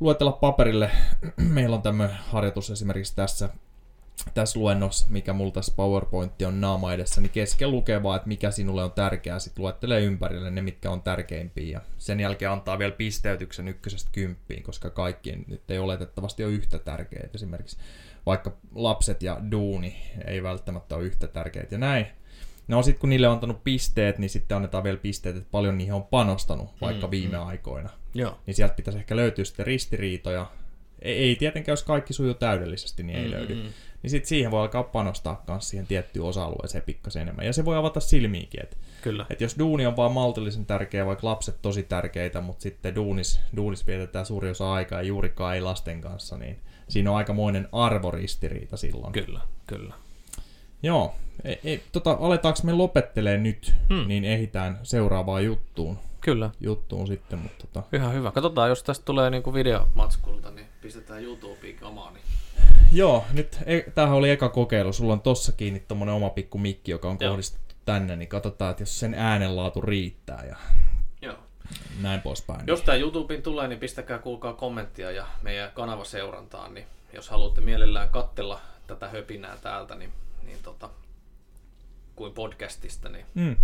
luetella 0.00 0.32
paperille. 0.32 0.90
Meillä 1.36 1.76
on 1.76 1.82
tämmöinen 1.82 2.16
harjoitus 2.16 2.70
esimerkiksi 2.70 3.16
tässä, 3.16 3.48
tässä 4.34 4.58
luennossa, 4.58 5.06
mikä 5.08 5.32
mulla 5.32 5.52
tässä 5.52 5.72
PowerPoint 5.76 6.42
on 6.42 6.60
naama 6.60 6.92
edessä, 6.92 7.20
niin 7.20 7.30
kesken 7.30 7.70
lukee 7.70 8.02
vaan, 8.02 8.16
että 8.16 8.28
mikä 8.28 8.50
sinulle 8.50 8.84
on 8.84 8.92
tärkeää, 8.92 9.38
sitten 9.38 9.62
luettelee 9.62 10.00
ympärille 10.00 10.50
ne, 10.50 10.62
mitkä 10.62 10.90
on 10.90 11.02
tärkeimpiä, 11.02 11.78
ja 11.78 11.80
sen 11.98 12.20
jälkeen 12.20 12.50
antaa 12.50 12.78
vielä 12.78 12.92
pisteytyksen 12.92 13.68
ykkösestä 13.68 14.10
kymppiin, 14.12 14.62
koska 14.62 14.90
kaikkien 14.90 15.44
nyt 15.48 15.70
ei 15.70 15.78
oletettavasti 15.78 16.44
ole 16.44 16.52
yhtä 16.52 16.78
tärkeitä. 16.78 17.28
Esimerkiksi 17.34 17.76
vaikka 18.26 18.52
lapset 18.74 19.22
ja 19.22 19.40
duuni 19.50 19.96
ei 20.26 20.42
välttämättä 20.42 20.96
ole 20.96 21.04
yhtä 21.04 21.26
tärkeitä, 21.26 21.74
ja 21.74 21.78
näin. 21.78 22.06
No 22.68 22.82
sitten 22.82 23.00
kun 23.00 23.10
niille 23.10 23.28
on 23.28 23.34
antanut 23.34 23.64
pisteet, 23.64 24.18
niin 24.18 24.30
sitten 24.30 24.56
annetaan 24.56 24.84
vielä 24.84 24.96
pisteet, 24.98 25.36
että 25.36 25.48
paljon 25.50 25.78
niihin 25.78 25.94
on 25.94 26.04
panostanut 26.04 26.70
vaikka 26.80 27.06
Mm, 27.06 27.10
viime 27.10 27.36
aikoina. 27.36 27.90
Joo. 28.14 28.38
Niin 28.46 28.54
sieltä 28.54 28.74
pitäisi 28.74 28.98
ehkä 28.98 29.16
löytyä 29.16 29.44
sitten 29.44 29.66
ristiriitoja. 29.66 30.46
Ei, 31.02 31.18
ei 31.18 31.36
tietenkään, 31.36 31.72
jos 31.72 31.82
kaikki 31.82 32.12
sujuu 32.12 32.34
täydellisesti, 32.34 33.02
niin 33.02 33.18
ei 33.18 33.24
Mm, 33.24 33.30
löydy. 33.30 33.54
niin 34.02 34.10
sit 34.10 34.24
siihen 34.26 34.50
voi 34.50 34.60
alkaa 34.60 34.82
panostaa 34.82 35.44
myös 35.48 35.68
siihen 35.68 35.86
tiettyyn 35.86 36.24
osa-alueeseen 36.24 36.84
pikkasen 36.84 37.22
enemmän. 37.22 37.46
Ja 37.46 37.52
se 37.52 37.64
voi 37.64 37.76
avata 37.76 38.00
silmiinkin, 38.00 38.62
että 38.62 38.76
Kyllä. 39.02 39.26
et 39.30 39.40
jos 39.40 39.58
duuni 39.58 39.86
on 39.86 39.96
vaan 39.96 40.12
maltillisen 40.12 40.66
tärkeä, 40.66 41.06
vaikka 41.06 41.26
lapset 41.26 41.62
tosi 41.62 41.82
tärkeitä, 41.82 42.40
mutta 42.40 42.62
sitten 42.62 42.94
duunis, 42.94 43.40
duunis 43.56 43.86
vietetään 43.86 44.26
suuri 44.26 44.50
osa 44.50 44.72
aikaa 44.72 44.98
ja 45.02 45.08
juurikaan 45.08 45.54
ei 45.54 45.60
lasten 45.60 46.00
kanssa, 46.00 46.36
niin 46.38 46.58
siinä 46.88 47.10
on 47.10 47.16
aikamoinen 47.16 47.68
arvoristiriita 47.72 48.76
silloin. 48.76 49.12
Kyllä, 49.12 49.40
kyllä. 49.66 49.94
Joo, 50.82 51.14
ei, 51.44 51.60
ei, 51.64 51.82
tota, 51.92 52.16
aletaanko 52.20 52.60
me 52.62 52.72
lopettelee 52.72 53.38
nyt, 53.38 53.72
hmm. 53.88 54.08
niin 54.08 54.24
ehitään 54.24 54.78
seuraavaan 54.82 55.44
juttuun, 55.44 55.98
Kyllä. 56.24 56.50
juttuun 56.60 57.06
sitten, 57.06 57.38
mutta 57.38 57.66
tota, 57.66 57.96
Ihan 57.96 58.12
hyvä. 58.14 58.32
Katsotaan, 58.32 58.68
jos 58.68 58.82
tästä 58.82 59.04
tulee 59.04 59.30
niinku 59.30 59.54
videomatskulta, 59.54 60.50
niin 60.50 60.66
pistetään 60.80 61.22
YouTubeen 61.24 61.76
kamaa. 61.76 62.10
Niin... 62.10 62.24
Joo, 62.92 63.24
nyt 63.32 63.58
e- 63.66 63.90
tämähän 63.94 64.16
oli 64.16 64.30
eka 64.30 64.48
kokeilu. 64.48 64.92
Sulla 64.92 65.12
on 65.12 65.20
tossa 65.20 65.52
kiinni 65.52 65.80
tommonen 65.80 66.14
oma 66.14 66.30
pikku 66.30 66.58
mikki, 66.58 66.90
joka 66.90 67.08
on 67.08 67.16
Joo. 67.20 67.30
kohdistettu 67.30 67.74
tänne, 67.84 68.16
niin 68.16 68.28
katsotaan, 68.28 68.70
että 68.70 68.82
jos 68.82 69.00
sen 69.00 69.14
äänenlaatu 69.14 69.80
riittää 69.80 70.44
ja 70.48 70.56
Joo. 71.22 71.36
näin 72.02 72.20
poispäin. 72.20 72.60
Jos 72.66 72.82
tämä 72.82 72.96
YouTubeen 72.98 73.42
tulee, 73.42 73.68
niin 73.68 73.78
pistäkää 73.80 74.18
kuulkaa 74.18 74.52
kommenttia 74.52 75.10
ja 75.10 75.26
meidän 75.42 75.70
kanava 75.74 76.04
seurantaan, 76.04 76.74
niin 76.74 76.86
jos 77.12 77.28
haluatte 77.28 77.60
mielellään 77.60 78.08
kattella 78.08 78.60
tätä 78.86 79.08
höpinää 79.08 79.56
täältä, 79.62 79.94
niin, 79.94 80.12
niin 80.42 80.58
tota, 80.62 80.90
kuin 82.16 82.32
podcastista, 82.32 83.08
niin 83.08 83.26
Mm. 83.34 83.56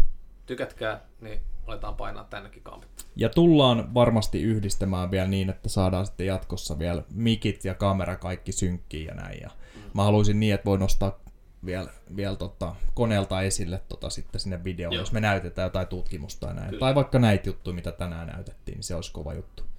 Tykätkää, 0.50 1.00
niin 1.20 1.40
aletaan 1.66 1.94
painaa 1.94 2.24
tännekin 2.24 2.62
kampit. 2.62 2.90
Ja 3.16 3.28
tullaan 3.28 3.94
varmasti 3.94 4.42
yhdistämään 4.42 5.10
vielä 5.10 5.28
niin, 5.28 5.50
että 5.50 5.68
saadaan 5.68 6.06
sitten 6.06 6.26
jatkossa 6.26 6.78
vielä 6.78 7.02
mikit 7.10 7.64
ja 7.64 7.74
kamera 7.74 8.16
kaikki 8.16 8.52
synkkiin 8.52 9.06
ja 9.06 9.14
näin. 9.14 9.40
Ja 9.42 9.50
mä 9.94 10.04
haluaisin 10.04 10.40
niin, 10.40 10.54
että 10.54 10.64
voi 10.64 10.78
nostaa 10.78 11.18
vielä, 11.64 11.90
vielä 12.16 12.36
tota, 12.36 12.74
koneelta 12.94 13.42
esille 13.42 13.82
tota, 13.88 14.10
sitten 14.10 14.40
sinne 14.40 14.64
videoon, 14.64 14.94
Joo. 14.94 15.02
jos 15.02 15.12
me 15.12 15.20
näytetään 15.20 15.66
jotain 15.66 15.86
tutkimusta 15.86 16.46
tai 16.46 16.54
näin. 16.54 16.68
Kyllä. 16.68 16.80
Tai 16.80 16.94
vaikka 16.94 17.18
näitä 17.18 17.48
juttuja, 17.48 17.74
mitä 17.74 17.92
tänään 17.92 18.28
näytettiin, 18.28 18.76
niin 18.76 18.84
se 18.84 18.94
olisi 18.94 19.12
kova 19.12 19.34
juttu. 19.34 19.69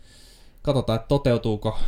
Katsotaan, 0.61 0.95
että 0.95 1.07
toteutuuko, 1.07 1.79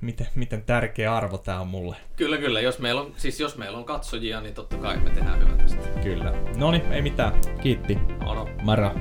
miten, 0.00 0.26
miten 0.34 0.62
tärkeä 0.62 1.16
arvo 1.16 1.38
tämä 1.38 1.60
on 1.60 1.68
mulle. 1.68 1.96
Kyllä, 2.16 2.38
kyllä. 2.38 2.60
Jos 2.60 2.78
meillä 2.78 3.00
on, 3.00 3.12
siis 3.16 3.40
jos 3.40 3.56
meillä 3.56 3.78
on 3.78 3.84
katsojia, 3.84 4.40
niin 4.40 4.54
totta 4.54 4.76
kai 4.76 4.96
me 4.96 5.10
tehdään 5.10 5.40
hyvä 5.40 5.56
tästä. 5.56 6.00
Kyllä. 6.02 6.32
No 6.56 6.70
niin, 6.70 6.92
ei 6.92 7.02
mitään. 7.02 7.32
Kiitti. 7.62 7.98
Ono. 8.26 8.48
Mara. 8.62 8.94